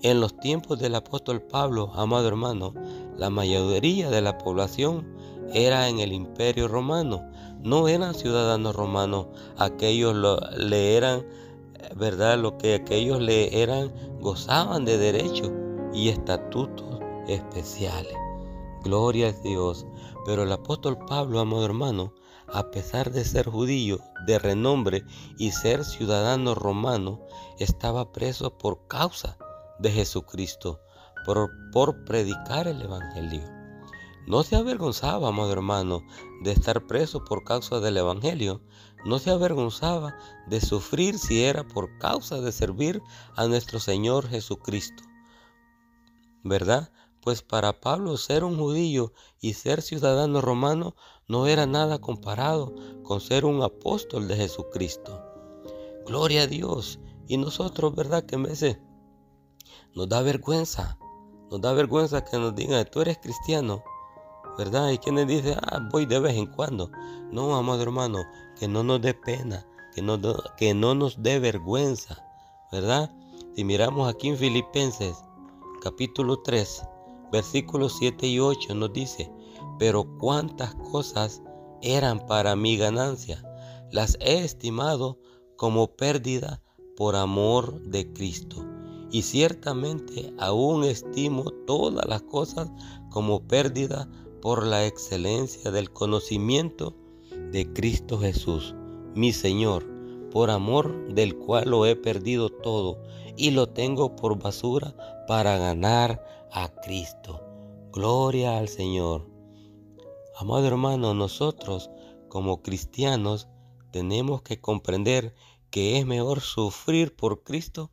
En 0.00 0.20
los 0.20 0.36
tiempos 0.36 0.78
del 0.78 0.94
apóstol 0.94 1.42
Pablo, 1.42 1.90
amado 1.92 2.28
hermano, 2.28 2.72
la 3.16 3.30
mayoría 3.30 4.10
de 4.10 4.20
la 4.20 4.38
población 4.38 5.12
era 5.52 5.88
en 5.88 5.98
el 5.98 6.12
imperio 6.12 6.68
romano, 6.68 7.28
no 7.64 7.88
eran 7.88 8.14
ciudadanos 8.14 8.76
romanos, 8.76 9.26
aquellos 9.56 10.14
le 10.56 10.96
eran, 10.96 11.26
verdad, 11.96 12.38
lo 12.38 12.58
que 12.58 12.76
aquellos 12.76 13.20
le 13.20 13.60
eran, 13.60 13.92
gozaban 14.20 14.84
de 14.84 14.98
derechos 14.98 15.50
y 15.92 16.10
estatutos 16.10 17.00
especiales. 17.26 18.14
Gloria 18.84 19.30
a 19.30 19.32
Dios. 19.32 19.84
Pero 20.24 20.44
el 20.44 20.52
apóstol 20.52 20.96
Pablo, 21.08 21.40
amado 21.40 21.64
hermano, 21.64 22.14
a 22.46 22.70
pesar 22.70 23.10
de 23.10 23.24
ser 23.24 23.46
judío 23.46 23.98
de 24.28 24.38
renombre 24.38 25.02
y 25.38 25.50
ser 25.50 25.84
ciudadano 25.84 26.54
romano, 26.54 27.20
estaba 27.58 28.12
preso 28.12 28.56
por 28.56 28.86
causa 28.86 29.38
de 29.78 29.90
Jesucristo, 29.90 30.80
por, 31.24 31.50
por 31.72 32.04
predicar 32.04 32.68
el 32.68 32.82
Evangelio. 32.82 33.42
No 34.28 34.42
se 34.42 34.56
avergonzaba, 34.56 35.28
amado 35.28 35.52
hermano, 35.52 36.02
de 36.42 36.52
estar 36.52 36.86
preso 36.86 37.24
por 37.24 37.44
causa 37.44 37.80
del 37.80 37.96
Evangelio. 37.96 38.60
No 39.06 39.18
se 39.18 39.30
avergonzaba 39.30 40.16
de 40.46 40.60
sufrir 40.60 41.18
si 41.18 41.44
era 41.44 41.66
por 41.66 41.96
causa 41.98 42.40
de 42.40 42.52
servir 42.52 43.00
a 43.36 43.46
nuestro 43.46 43.80
Señor 43.80 44.28
Jesucristo. 44.28 45.02
¿Verdad? 46.44 46.92
Pues 47.22 47.42
para 47.42 47.80
Pablo 47.80 48.18
ser 48.18 48.44
un 48.44 48.58
judío 48.58 49.12
y 49.40 49.54
ser 49.54 49.80
ciudadano 49.80 50.40
romano 50.40 50.94
no 51.26 51.46
era 51.46 51.66
nada 51.66 51.98
comparado 51.98 52.74
con 53.02 53.22
ser 53.22 53.44
un 53.44 53.62
apóstol 53.62 54.28
de 54.28 54.36
Jesucristo. 54.36 55.24
Gloria 56.06 56.42
a 56.42 56.46
Dios. 56.46 57.00
Y 57.26 57.36
nosotros, 57.36 57.94
¿verdad? 57.94 58.24
Que 58.24 58.36
me 58.36 58.48
veces 58.48 58.78
nos 59.98 60.08
da 60.08 60.22
vergüenza. 60.22 60.96
Nos 61.50 61.60
da 61.60 61.72
vergüenza 61.72 62.24
que 62.24 62.38
nos 62.38 62.54
digan, 62.54 62.86
tú 62.88 63.00
eres 63.00 63.18
cristiano. 63.18 63.82
¿Verdad? 64.56 64.90
Y 64.90 64.98
quienes 64.98 65.26
dicen, 65.26 65.56
ah, 65.60 65.80
voy 65.90 66.06
de 66.06 66.20
vez 66.20 66.36
en 66.36 66.46
cuando. 66.46 66.88
No, 67.32 67.56
amado 67.56 67.82
hermano, 67.82 68.18
que 68.58 68.68
no 68.68 68.84
nos 68.84 69.00
dé 69.02 69.12
pena, 69.12 69.66
que 69.92 70.00
no, 70.00 70.16
que 70.56 70.72
no 70.72 70.94
nos 70.94 71.20
dé 71.20 71.40
vergüenza. 71.40 72.24
¿Verdad? 72.70 73.12
Si 73.56 73.64
miramos 73.64 74.08
aquí 74.08 74.28
en 74.28 74.36
Filipenses 74.36 75.16
capítulo 75.82 76.42
3, 76.42 76.82
versículos 77.32 77.96
7 77.98 78.24
y 78.28 78.38
8 78.38 78.76
nos 78.76 78.92
dice, 78.92 79.32
pero 79.80 80.06
cuántas 80.18 80.76
cosas 80.92 81.42
eran 81.82 82.24
para 82.24 82.54
mi 82.54 82.76
ganancia, 82.76 83.42
las 83.90 84.16
he 84.20 84.44
estimado 84.44 85.18
como 85.56 85.96
pérdida 85.96 86.62
por 86.96 87.16
amor 87.16 87.80
de 87.82 88.12
Cristo. 88.12 88.67
Y 89.10 89.22
ciertamente 89.22 90.32
aún 90.38 90.84
estimo 90.84 91.50
todas 91.66 92.06
las 92.06 92.22
cosas 92.22 92.70
como 93.10 93.46
pérdida 93.46 94.08
por 94.42 94.66
la 94.66 94.86
excelencia 94.86 95.70
del 95.70 95.90
conocimiento 95.90 96.94
de 97.52 97.72
Cristo 97.72 98.18
Jesús, 98.18 98.74
mi 99.14 99.32
Señor, 99.32 99.86
por 100.30 100.50
amor 100.50 101.14
del 101.14 101.36
cual 101.36 101.70
lo 101.70 101.86
he 101.86 101.96
perdido 101.96 102.50
todo 102.50 103.02
y 103.36 103.50
lo 103.52 103.68
tengo 103.68 104.14
por 104.16 104.38
basura 104.38 104.94
para 105.26 105.56
ganar 105.56 106.22
a 106.52 106.68
Cristo. 106.82 107.40
Gloria 107.92 108.58
al 108.58 108.68
Señor. 108.68 109.28
Amado 110.36 110.66
hermano, 110.66 111.14
nosotros 111.14 111.90
como 112.28 112.62
cristianos 112.62 113.48
tenemos 113.90 114.42
que 114.42 114.60
comprender 114.60 115.34
que 115.70 115.98
es 115.98 116.06
mejor 116.06 116.40
sufrir 116.40 117.16
por 117.16 117.42
Cristo 117.42 117.90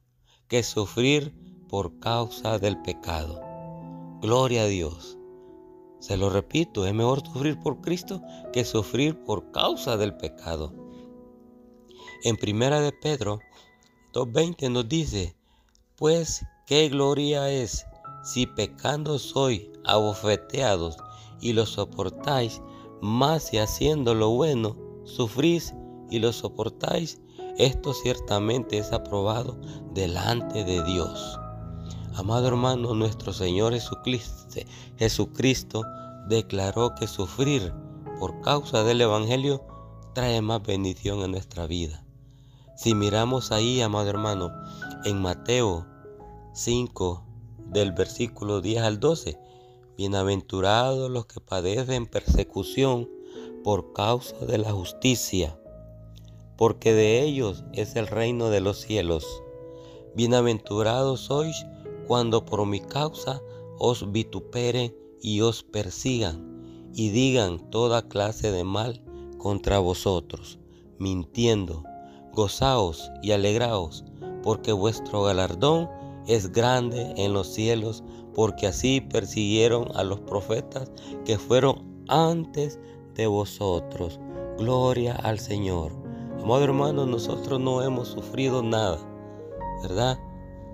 que 0.48 0.64
sufrir 0.64 1.34
por 1.68 2.00
causa 2.00 2.60
del 2.60 2.82
pecado. 2.82 3.42
Gloria 4.22 4.64
a 4.64 4.68
Dios. 4.68 5.18
Se 6.00 6.18
lo 6.18 6.30
repito, 6.30 6.86
es 6.86 6.94
mejor 6.94 7.26
sufrir 7.26 7.60
por 7.60 7.82
Cristo 7.82 8.22
que 8.54 8.64
sufrir 8.64 9.24
por 9.24 9.52
causa 9.52 9.98
del 9.98 10.16
pecado. 10.16 10.74
En 12.24 12.38
primera 12.38 12.80
de 12.80 12.92
Pedro 12.92 13.40
2.20 14.14 14.72
nos 14.72 14.88
dice, 14.88 15.36
pues 15.96 16.46
qué 16.66 16.90
gloria 16.90 17.50
es 17.50 17.86
si 18.24 18.48
pecando 18.48 19.20
soy 19.20 19.72
abofeteados 19.84 20.98
y 21.42 21.54
lo 21.54 21.66
soportáis, 21.66 22.62
más 23.02 23.48
si 23.48 23.58
haciendo 23.58 24.16
lo 24.16 24.30
bueno 24.30 24.76
sufrís 25.04 25.74
y 26.10 26.20
lo 26.20 26.34
soportáis, 26.34 27.22
esto 27.58 27.94
ciertamente 27.94 28.78
es 28.78 28.92
aprobado 28.92 29.58
delante 29.94 30.64
de 30.64 30.84
Dios. 30.84 31.40
Amado 32.14 32.48
hermano, 32.48 32.94
nuestro 32.94 33.34
Señor 33.34 33.74
Jesucristo, 34.98 35.82
declaró 36.28 36.96
que 36.96 37.08
sufrir 37.08 37.74
por 38.20 38.42
causa 38.42 38.84
del 38.84 39.02
Evangelio 39.02 39.64
trae 40.14 40.42
más 40.42 40.64
bendición 40.64 41.22
en 41.24 41.32
nuestra 41.32 41.68
vida. 41.68 42.06
Si 42.78 42.94
miramos 42.94 43.52
ahí, 43.52 43.82
amado 43.82 44.10
hermano, 44.10 44.52
en 45.04 45.22
Mateo 45.22 45.86
5, 46.54 47.26
del 47.68 47.92
versículo 47.92 48.62
10 48.62 48.82
al 48.84 49.00
12, 49.00 49.38
bienaventurados 49.98 51.10
los 51.10 51.26
que 51.26 51.40
padecen 51.40 52.06
persecución 52.06 53.10
por 53.64 53.94
causa 53.94 54.38
de 54.46 54.58
la 54.58 54.72
justicia, 54.72 55.58
porque 56.58 56.94
de 56.94 57.22
ellos 57.24 57.64
es 57.74 57.96
el 57.96 58.08
reino 58.08 58.50
de 58.50 58.62
los 58.62 58.80
cielos. 58.80 59.26
Bienaventurados 60.16 61.22
sois 61.22 61.66
cuando 62.08 62.46
por 62.46 62.66
mi 62.66 62.80
causa 62.80 63.42
os 63.78 64.12
vituperen 64.12 64.96
y 65.22 65.42
os 65.42 65.64
persigan 65.64 66.56
y 66.94 67.10
digan 67.10 67.70
toda 67.70 68.08
clase 68.08 68.52
de 68.52 68.64
mal 68.64 69.04
contra 69.38 69.80
vosotros, 69.80 70.60
mintiendo. 70.98 71.84
Gozaos 72.34 73.12
y 73.22 73.32
alegraos, 73.32 74.04
porque 74.44 74.74
vuestro 74.74 75.24
galardón 75.24 75.90
es 76.28 76.52
grande 76.52 77.14
en 77.18 77.34
los 77.34 77.48
cielos, 77.48 78.04
porque 78.34 78.68
así 78.68 79.00
persiguieron 79.00 79.96
a 79.96 80.04
los 80.04 80.20
profetas 80.22 80.92
que 81.24 81.38
fueron 81.38 82.04
antes 82.08 82.80
de 83.14 83.28
vosotros. 83.28 84.20
Gloria 84.58 85.14
al 85.16 85.40
Señor. 85.40 86.05
Amado 86.46 86.64
hermano, 86.64 87.08
nosotros 87.08 87.60
no 87.60 87.82
hemos 87.82 88.10
sufrido 88.10 88.62
nada, 88.62 89.00
¿verdad? 89.82 90.20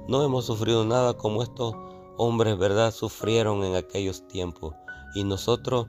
No 0.06 0.22
hemos 0.22 0.44
sufrido 0.44 0.84
nada 0.84 1.14
como 1.14 1.44
estos 1.44 1.74
hombres, 2.18 2.58
¿verdad? 2.58 2.92
Sufrieron 2.92 3.64
en 3.64 3.76
aquellos 3.76 4.28
tiempos. 4.28 4.76
Y 5.16 5.24
nosotros, 5.24 5.88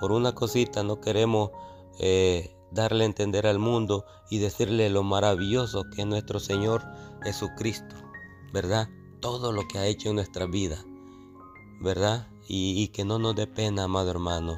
por 0.00 0.12
una 0.12 0.34
cosita, 0.34 0.82
no 0.84 1.02
queremos 1.02 1.50
eh, 1.98 2.56
darle 2.72 3.04
a 3.04 3.08
entender 3.08 3.46
al 3.46 3.58
mundo 3.58 4.06
y 4.30 4.38
decirle 4.38 4.88
lo 4.88 5.02
maravilloso 5.02 5.84
que 5.94 6.00
es 6.00 6.06
nuestro 6.06 6.40
Señor 6.40 6.82
Jesucristo, 7.22 7.96
¿verdad? 8.54 8.88
Todo 9.20 9.52
lo 9.52 9.68
que 9.68 9.80
ha 9.80 9.86
hecho 9.86 10.08
en 10.08 10.14
nuestra 10.14 10.46
vida, 10.46 10.82
¿verdad? 11.82 12.26
Y, 12.48 12.82
y 12.82 12.88
que 12.88 13.04
no 13.04 13.18
nos 13.18 13.36
dé 13.36 13.46
pena, 13.46 13.84
amado 13.84 14.10
hermano. 14.12 14.56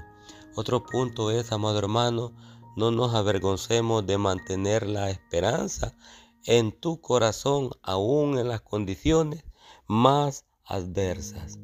Otro 0.54 0.84
punto 0.84 1.32
es, 1.32 1.50
amado 1.50 1.80
hermano, 1.80 2.32
no 2.76 2.90
nos 2.90 3.14
avergoncemos 3.14 4.06
de 4.06 4.18
mantener 4.18 4.86
la 4.86 5.10
esperanza 5.10 5.94
en 6.44 6.72
tu 6.72 7.00
corazón, 7.00 7.70
aún 7.82 8.38
en 8.38 8.48
las 8.48 8.62
condiciones 8.62 9.44
más 9.86 10.44
adversas. 10.64 11.58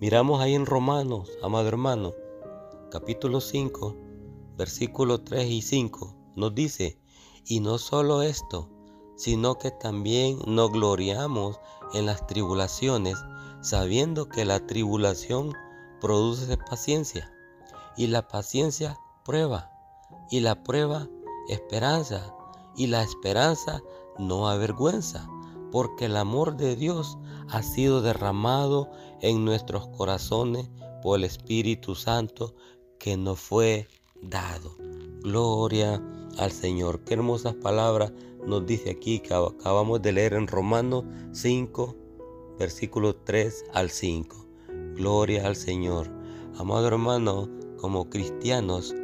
Miramos 0.00 0.40
ahí 0.40 0.54
en 0.54 0.66
Romanos, 0.66 1.30
amado 1.42 1.68
hermano, 1.68 2.14
capítulo 2.90 3.40
5, 3.40 3.96
versículos 4.56 5.24
3 5.24 5.50
y 5.50 5.62
5, 5.62 6.16
nos 6.36 6.54
dice, 6.54 6.98
y 7.44 7.60
no 7.60 7.78
solo 7.78 8.22
esto, 8.22 8.70
sino 9.16 9.58
que 9.58 9.70
también 9.70 10.38
nos 10.46 10.70
gloriamos 10.70 11.60
en 11.94 12.06
las 12.06 12.26
tribulaciones, 12.26 13.16
sabiendo 13.60 14.28
que 14.28 14.44
la 14.44 14.66
tribulación 14.66 15.54
produce 16.00 16.56
paciencia, 16.56 17.32
y 17.96 18.08
la 18.08 18.28
paciencia 18.28 18.98
prueba, 19.24 19.75
y 20.30 20.40
la 20.40 20.62
prueba 20.62 21.08
esperanza, 21.48 22.34
y 22.76 22.88
la 22.88 23.02
esperanza 23.02 23.82
no 24.18 24.48
avergüenza, 24.48 25.28
porque 25.70 26.06
el 26.06 26.16
amor 26.16 26.56
de 26.56 26.76
Dios 26.76 27.18
ha 27.48 27.62
sido 27.62 28.02
derramado 28.02 28.90
en 29.20 29.44
nuestros 29.44 29.88
corazones 29.88 30.68
por 31.02 31.18
el 31.18 31.24
Espíritu 31.24 31.94
Santo 31.94 32.54
que 32.98 33.16
nos 33.16 33.38
fue 33.38 33.88
dado. 34.22 34.76
Gloria 35.22 36.02
al 36.38 36.52
Señor. 36.52 37.00
Qué 37.04 37.14
hermosas 37.14 37.54
palabras 37.54 38.12
nos 38.46 38.66
dice 38.66 38.90
aquí 38.90 39.20
que 39.20 39.34
acabamos 39.34 40.02
de 40.02 40.12
leer 40.12 40.34
en 40.34 40.46
Romanos 40.46 41.04
5, 41.32 41.96
versículo 42.58 43.16
3 43.16 43.64
al 43.72 43.90
5. 43.90 44.46
Gloria 44.94 45.46
al 45.46 45.56
Señor. 45.56 46.10
Amado 46.58 46.86
hermano, 46.86 47.48
como 47.78 48.08
cristianos, 48.08 48.94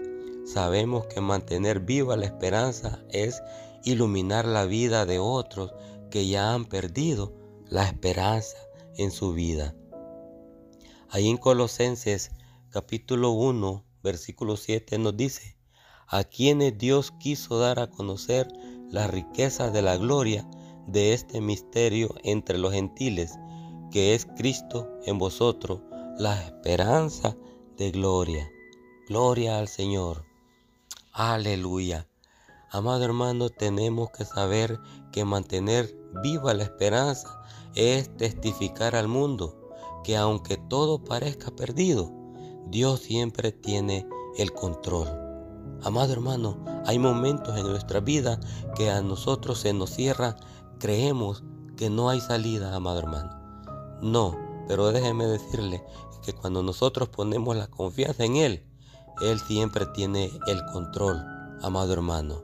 sabemos 0.45 1.07
que 1.07 1.21
mantener 1.21 1.81
viva 1.81 2.17
la 2.17 2.27
esperanza 2.27 3.05
es 3.11 3.43
iluminar 3.85 4.45
la 4.45 4.65
vida 4.65 5.07
de 5.07 5.19
otros 5.19 5.73
que 6.11 6.27
ya 6.27 6.55
han 6.55 6.67
perdido 6.67 7.35
la 7.69 7.85
esperanza 7.85 8.57
en 8.97 9.11
su 9.11 9.33
vida. 9.33 9.75
Ahí 11.09 11.29
en 11.29 11.37
Colosenses 11.37 12.31
capítulo 12.71 13.31
1, 13.31 13.85
versículo 14.03 14.57
7 14.57 14.99
nos 14.99 15.17
dice, 15.17 15.57
a 16.07 16.25
quienes 16.25 16.77
Dios 16.77 17.13
quiso 17.19 17.59
dar 17.59 17.79
a 17.79 17.91
conocer 17.91 18.49
la 18.91 19.07
riqueza 19.07 19.71
de 19.71 19.83
la 19.83 19.97
gloria 19.97 20.47
de 20.87 21.15
este 21.15 21.41
misterio 21.41 22.15
entre 22.23 22.59
los 22.59 22.73
gentiles, 22.73 23.39
que 23.91 24.15
es 24.15 24.27
Cristo 24.37 24.91
en 25.07 25.19
vosotros, 25.19 25.81
la 26.19 26.43
esperanza 26.43 27.37
de 27.77 27.91
gloria. 27.91 28.51
Gloria 29.09 29.59
al 29.59 29.69
Señor. 29.69 30.32
Aleluya. 31.15 32.09
Amado 32.71 33.05
hermano, 33.05 33.51
tenemos 33.51 34.11
que 34.13 34.25
saber 34.25 34.81
que 35.13 35.27
mantener 35.27 35.95
viva 36.23 36.55
la 36.55 36.63
esperanza 36.63 37.43
es 37.75 38.17
testificar 38.17 38.97
al 38.97 39.09
mundo 39.09 39.71
que 40.05 40.17
aunque 40.17 40.57
todo 40.57 41.05
parezca 41.05 41.51
perdido, 41.51 42.11
Dios 42.69 43.01
siempre 43.01 43.53
tiene 43.53 44.09
el 44.39 44.55
control. 44.55 45.07
Amado 45.83 46.15
hermano, 46.15 46.65
hay 46.87 46.99
momentos 46.99 47.59
en 47.59 47.67
nuestra 47.67 48.01
vida 48.01 48.41
que 48.75 48.91
a 48.91 49.03
nosotros 49.03 49.59
se 49.59 49.75
nos 49.75 49.91
cierra, 49.91 50.37
creemos 50.79 51.45
que 51.77 51.91
no 51.91 52.09
hay 52.09 52.23
salida, 52.23 52.75
amado 52.75 53.01
hermano. 53.01 53.99
No, 54.01 54.39
pero 54.67 54.91
déjeme 54.93 55.27
decirle 55.27 55.85
que 56.23 56.33
cuando 56.33 56.63
nosotros 56.63 57.11
ponemos 57.11 57.55
la 57.55 57.67
confianza 57.67 58.25
en 58.25 58.37
Él, 58.37 58.72
Él 59.23 59.41
siempre 59.41 59.87
tiene 59.87 60.31
el 60.47 60.65
control, 60.73 61.25
amado 61.63 61.93
hermano. 61.93 62.43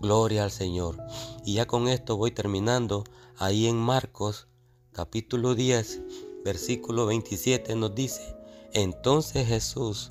Gloria 0.00 0.44
al 0.44 0.50
Señor. 0.50 0.96
Y 1.44 1.54
ya 1.54 1.66
con 1.66 1.88
esto 1.88 2.16
voy 2.16 2.30
terminando. 2.30 3.04
Ahí 3.38 3.66
en 3.66 3.76
Marcos 3.76 4.46
capítulo 4.92 5.54
10, 5.54 6.02
versículo 6.44 7.06
27 7.06 7.74
nos 7.76 7.94
dice, 7.94 8.36
entonces 8.72 9.46
Jesús, 9.46 10.10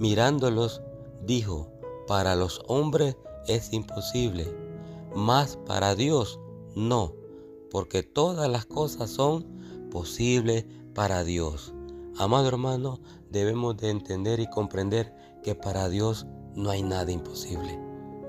mirándolos, 0.00 0.82
dijo, 1.24 1.70
para 2.08 2.34
los 2.34 2.60
hombres 2.66 3.16
es 3.46 3.72
imposible, 3.72 4.52
mas 5.14 5.56
para 5.64 5.94
Dios 5.94 6.40
no, 6.74 7.14
porque 7.70 8.02
todas 8.02 8.50
las 8.50 8.66
cosas 8.66 9.10
son 9.10 9.46
posibles 9.90 10.66
para 10.92 11.22
Dios. 11.22 11.72
Amado 12.18 12.48
hermano, 12.48 13.00
debemos 13.30 13.76
de 13.76 13.90
entender 13.90 14.40
y 14.40 14.50
comprender 14.50 15.14
que 15.46 15.54
para 15.54 15.88
Dios 15.88 16.26
no 16.56 16.70
hay 16.70 16.82
nada 16.82 17.12
imposible, 17.12 17.78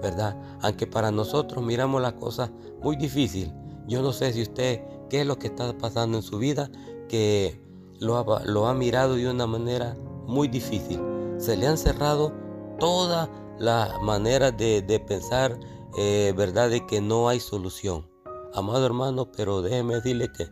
¿verdad? 0.03 0.39
Aunque 0.61 0.85
para 0.85 1.09
nosotros 1.09 1.65
miramos 1.65 1.99
la 1.99 2.15
cosa 2.15 2.51
muy 2.83 2.95
difícil. 2.95 3.51
Yo 3.87 4.03
no 4.03 4.13
sé 4.13 4.33
si 4.33 4.43
usted 4.43 4.83
qué 5.09 5.21
es 5.21 5.25
lo 5.25 5.39
que 5.39 5.47
está 5.47 5.75
pasando 5.79 6.17
en 6.19 6.23
su 6.23 6.37
vida, 6.37 6.69
que 7.09 7.59
lo 7.99 8.17
ha, 8.17 8.43
lo 8.45 8.67
ha 8.67 8.75
mirado 8.75 9.15
de 9.15 9.27
una 9.27 9.47
manera 9.47 9.97
muy 10.27 10.47
difícil. 10.47 11.01
Se 11.39 11.57
le 11.57 11.65
han 11.65 11.79
cerrado 11.79 12.33
todas 12.79 13.29
las 13.57 13.99
maneras 14.03 14.55
de, 14.55 15.03
pensar, 15.07 15.59
eh, 15.97 16.35
¿verdad? 16.37 16.69
De 16.69 16.85
que 16.85 17.01
no 17.01 17.29
hay 17.29 17.39
solución. 17.39 18.07
Amado 18.53 18.85
hermano, 18.85 19.31
pero 19.31 19.63
déjeme 19.63 19.95
decirle 19.95 20.31
que 20.31 20.47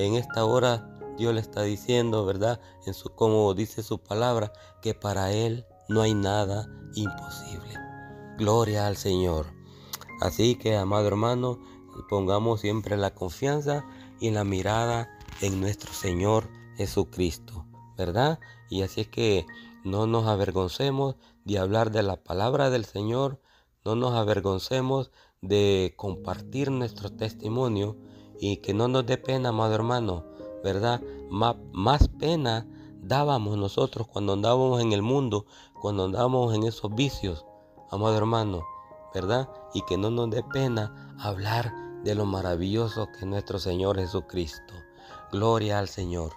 en 0.00 0.14
esta 0.14 0.44
hora 0.44 0.96
Dios 1.18 1.34
le 1.34 1.40
está 1.40 1.62
diciendo, 1.62 2.24
¿verdad? 2.24 2.60
En 2.86 2.94
su, 2.94 3.08
como 3.08 3.52
dice 3.54 3.82
su 3.82 3.98
palabra, 3.98 4.52
que 4.80 4.94
para 4.94 5.32
Él 5.32 5.66
no 5.88 6.02
hay 6.02 6.14
nada 6.14 6.68
imposible. 6.94 7.74
Gloria 8.38 8.86
al 8.86 8.96
Señor. 8.96 9.46
Así 10.20 10.56
que, 10.56 10.76
amado 10.76 11.06
hermano, 11.06 11.58
pongamos 12.08 12.60
siempre 12.60 12.96
la 12.96 13.14
confianza 13.14 13.84
y 14.20 14.30
la 14.30 14.44
mirada 14.44 15.08
en 15.40 15.60
nuestro 15.60 15.92
Señor 15.92 16.48
Jesucristo, 16.76 17.66
¿verdad? 17.96 18.38
Y 18.70 18.82
así 18.82 19.02
es 19.02 19.08
que 19.08 19.46
no 19.84 20.06
nos 20.06 20.26
avergoncemos 20.26 21.16
de 21.44 21.58
hablar 21.58 21.90
de 21.90 22.02
la 22.02 22.16
palabra 22.16 22.70
del 22.70 22.84
Señor, 22.84 23.40
no 23.84 23.94
nos 23.96 24.14
avergoncemos 24.14 25.10
de 25.42 25.92
compartir 25.96 26.70
nuestro 26.70 27.12
testimonio 27.12 27.98
y 28.40 28.58
que 28.58 28.72
no 28.72 28.88
nos 28.88 29.04
dé 29.04 29.18
pena, 29.18 29.50
amado 29.50 29.74
hermano, 29.74 30.24
¿verdad? 30.62 31.02
Más, 31.30 31.56
más 31.72 32.08
pena 32.08 32.66
dábamos 33.06 33.56
nosotros 33.56 34.06
cuando 34.06 34.32
andábamos 34.32 34.80
en 34.80 34.92
el 34.92 35.02
mundo, 35.02 35.46
cuando 35.80 36.04
andábamos 36.04 36.54
en 36.54 36.64
esos 36.64 36.94
vicios, 36.94 37.44
amado 37.90 38.16
hermano, 38.16 38.64
¿verdad? 39.14 39.48
Y 39.74 39.82
que 39.82 39.96
no 39.96 40.10
nos 40.10 40.30
dé 40.30 40.42
pena 40.42 41.14
hablar 41.18 41.72
de 42.02 42.14
lo 42.14 42.26
maravilloso 42.26 43.06
que 43.06 43.20
es 43.20 43.26
nuestro 43.26 43.58
Señor 43.58 43.98
Jesucristo. 43.98 44.74
Gloria 45.32 45.78
al 45.78 45.88
Señor. 45.88 46.32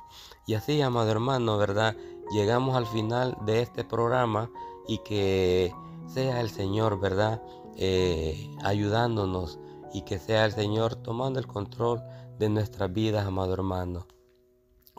Y 0.46 0.56
así, 0.56 0.82
amado 0.82 1.10
hermano, 1.10 1.58
¿verdad? 1.58 1.96
Llegamos 2.32 2.76
al 2.76 2.86
final 2.88 3.38
de 3.46 3.62
este 3.62 3.84
programa 3.84 4.50
y 4.88 5.00
que 5.00 5.74
sea 6.08 6.42
el 6.42 6.50
Señor, 6.50 7.00
¿verdad? 7.00 7.42
Eh, 7.76 8.56
ayudándonos 8.64 9.60
y 9.94 10.02
que 10.02 10.20
sea 10.20 10.46
el 10.46 10.52
Señor 10.54 10.96
tomando 10.96 11.40
el 11.40 11.48
control 11.48 12.02
de 12.40 12.50
nuestras 12.50 12.92
vidas, 12.92 13.26
amado 13.26 13.54
hermano. 13.54 14.08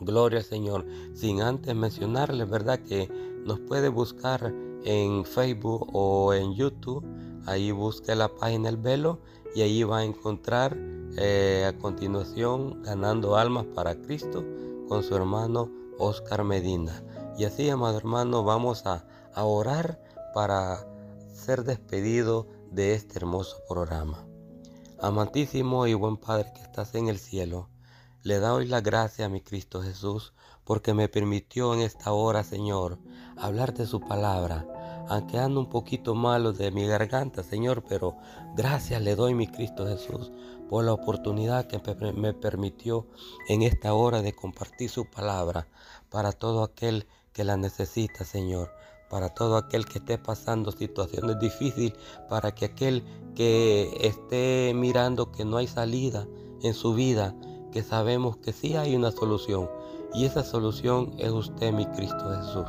Gloria 0.01 0.39
al 0.39 0.45
Señor. 0.45 0.85
Sin 1.13 1.41
antes 1.41 1.75
mencionarle, 1.75 2.45
¿verdad? 2.45 2.79
Que 2.79 3.09
nos 3.45 3.59
puede 3.59 3.89
buscar 3.89 4.53
en 4.83 5.25
Facebook 5.25 5.89
o 5.93 6.33
en 6.33 6.53
YouTube. 6.53 7.05
Ahí 7.45 7.71
busque 7.71 8.15
la 8.15 8.29
página 8.29 8.69
El 8.69 8.77
Velo 8.77 9.19
y 9.55 9.61
ahí 9.61 9.83
va 9.83 9.99
a 9.99 10.03
encontrar 10.03 10.77
eh, 11.17 11.65
a 11.67 11.77
continuación 11.77 12.83
ganando 12.83 13.35
almas 13.35 13.65
para 13.65 13.95
Cristo 13.95 14.43
con 14.87 15.03
su 15.03 15.15
hermano 15.15 15.71
Oscar 15.97 16.43
Medina. 16.43 17.03
Y 17.37 17.45
así, 17.45 17.69
amado 17.69 17.97
hermano, 17.97 18.43
vamos 18.43 18.85
a, 18.85 19.05
a 19.33 19.43
orar 19.43 20.01
para 20.33 20.85
ser 21.33 21.63
despedido 21.63 22.47
de 22.71 22.93
este 22.93 23.17
hermoso 23.17 23.57
programa. 23.67 24.25
Amantísimo 24.99 25.87
y 25.87 25.93
buen 25.93 26.17
Padre 26.17 26.51
que 26.53 26.61
estás 26.61 26.93
en 26.95 27.07
el 27.07 27.17
cielo, 27.17 27.69
le 28.29 28.37
doy 28.37 28.67
la 28.67 28.79
gracia 28.79 29.25
a 29.25 29.29
mi 29.29 29.41
Cristo 29.41 29.81
Jesús 29.81 30.33
porque 30.63 30.93
me 30.93 31.09
permitió 31.09 31.73
en 31.73 31.79
esta 31.79 32.11
hora, 32.11 32.43
Señor, 32.43 32.99
hablar 33.35 33.73
de 33.73 33.87
su 33.87 34.01
palabra 34.01 34.67
aunque 35.09 35.39
ando 35.39 35.59
un 35.59 35.69
poquito 35.69 36.13
malo 36.13 36.53
de 36.53 36.69
mi 36.69 36.85
garganta, 36.85 37.41
Señor, 37.41 37.83
pero 37.89 38.15
gracias 38.55 39.01
le 39.01 39.15
doy, 39.15 39.33
mi 39.33 39.47
Cristo 39.47 39.87
Jesús, 39.87 40.31
por 40.69 40.83
la 40.83 40.93
oportunidad 40.93 41.65
que 41.65 41.81
me 42.13 42.33
permitió 42.33 43.07
en 43.47 43.63
esta 43.63 43.95
hora 43.95 44.21
de 44.21 44.33
compartir 44.33 44.91
su 44.91 45.09
palabra 45.09 45.67
para 46.11 46.31
todo 46.31 46.61
aquel 46.61 47.07
que 47.33 47.43
la 47.43 47.57
necesita, 47.57 48.23
Señor, 48.23 48.69
para 49.09 49.29
todo 49.29 49.57
aquel 49.57 49.87
que 49.87 49.97
esté 49.97 50.19
pasando 50.19 50.71
situaciones 50.71 51.39
difíciles, 51.39 51.93
para 52.29 52.53
que 52.53 52.65
aquel 52.65 53.03
que 53.33 53.89
esté 54.01 54.73
mirando 54.75 55.31
que 55.31 55.45
no 55.45 55.57
hay 55.57 55.65
salida 55.65 56.27
en 56.61 56.75
su 56.75 56.93
vida, 56.93 57.33
que 57.71 57.83
sabemos 57.83 58.37
que 58.37 58.53
sí 58.53 58.75
hay 58.75 58.95
una 58.95 59.11
solución. 59.11 59.69
Y 60.13 60.25
esa 60.25 60.43
solución 60.43 61.13
es 61.17 61.31
usted, 61.31 61.71
mi 61.71 61.85
Cristo 61.87 62.31
Jesús. 62.35 62.67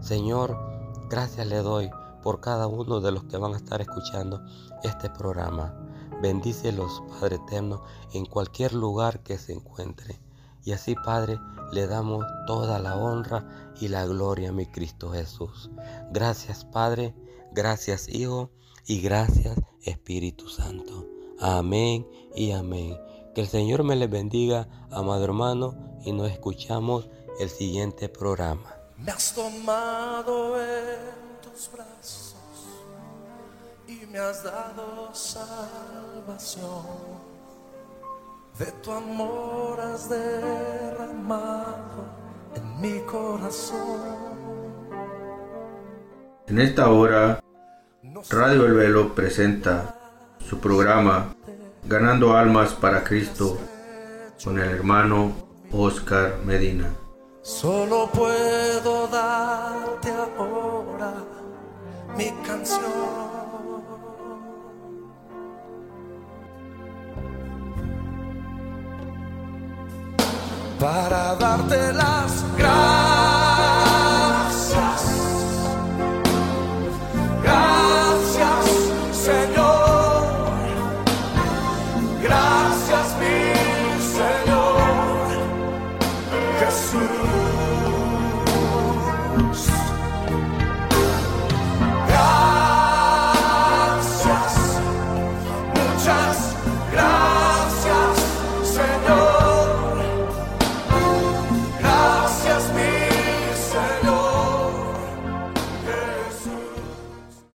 Señor, 0.00 0.72
Gracias 1.12 1.46
le 1.46 1.58
doy 1.58 1.90
por 2.22 2.40
cada 2.40 2.68
uno 2.68 3.02
de 3.02 3.12
los 3.12 3.24
que 3.24 3.36
van 3.36 3.52
a 3.52 3.58
estar 3.58 3.82
escuchando 3.82 4.42
este 4.82 5.10
programa. 5.10 5.74
Bendícelos, 6.22 7.02
Padre 7.10 7.36
Eterno, 7.36 7.82
en 8.14 8.24
cualquier 8.24 8.72
lugar 8.72 9.22
que 9.22 9.36
se 9.36 9.52
encuentre. 9.52 10.18
Y 10.64 10.72
así, 10.72 10.94
Padre, 10.94 11.38
le 11.70 11.86
damos 11.86 12.24
toda 12.46 12.78
la 12.78 12.96
honra 12.96 13.74
y 13.78 13.88
la 13.88 14.06
gloria 14.06 14.48
a 14.48 14.52
mi 14.52 14.64
Cristo 14.64 15.10
Jesús. 15.10 15.70
Gracias, 16.12 16.64
Padre. 16.64 17.14
Gracias, 17.52 18.08
Hijo. 18.08 18.50
Y 18.86 19.02
gracias, 19.02 19.60
Espíritu 19.82 20.48
Santo. 20.48 21.06
Amén 21.38 22.06
y 22.34 22.52
amén. 22.52 22.96
Que 23.34 23.40
el 23.40 23.48
Señor 23.48 23.82
me 23.82 23.96
les 23.96 24.10
bendiga, 24.10 24.68
amado 24.90 25.24
hermano, 25.24 25.74
y 26.04 26.12
nos 26.12 26.30
escuchamos 26.30 27.08
el 27.40 27.48
siguiente 27.48 28.10
programa. 28.10 28.74
Me 28.98 29.10
has 29.10 29.34
tomado 29.34 30.60
en 30.62 31.40
tus 31.40 31.70
brazos 31.72 32.36
y 33.88 34.04
me 34.06 34.18
has 34.18 34.44
dado 34.44 35.14
salvación. 35.14 36.62
De 38.58 38.66
tu 38.82 38.92
amor 38.92 39.80
has 39.80 40.10
derramado 40.10 42.04
en 42.54 42.80
mi 42.82 43.00
corazón. 43.00 44.32
En 46.48 46.60
esta 46.60 46.90
hora, 46.90 47.42
Radio 48.28 48.66
El 48.66 48.74
Velo 48.74 49.14
presenta 49.14 49.98
su 50.38 50.58
programa 50.58 51.34
Ganando 51.84 52.36
Almas 52.36 52.74
para 52.74 53.02
Cristo 53.02 53.58
con 54.42 54.58
el 54.58 54.70
hermano 54.70 55.32
Oscar 55.72 56.38
Medina. 56.44 56.86
Solo 57.42 58.08
puedo 58.12 59.08
darte 59.08 60.10
ahora 60.38 61.12
mi 62.16 62.30
canción. 62.46 62.80
Para 70.78 71.34
darte 71.36 71.92
las 71.92 72.41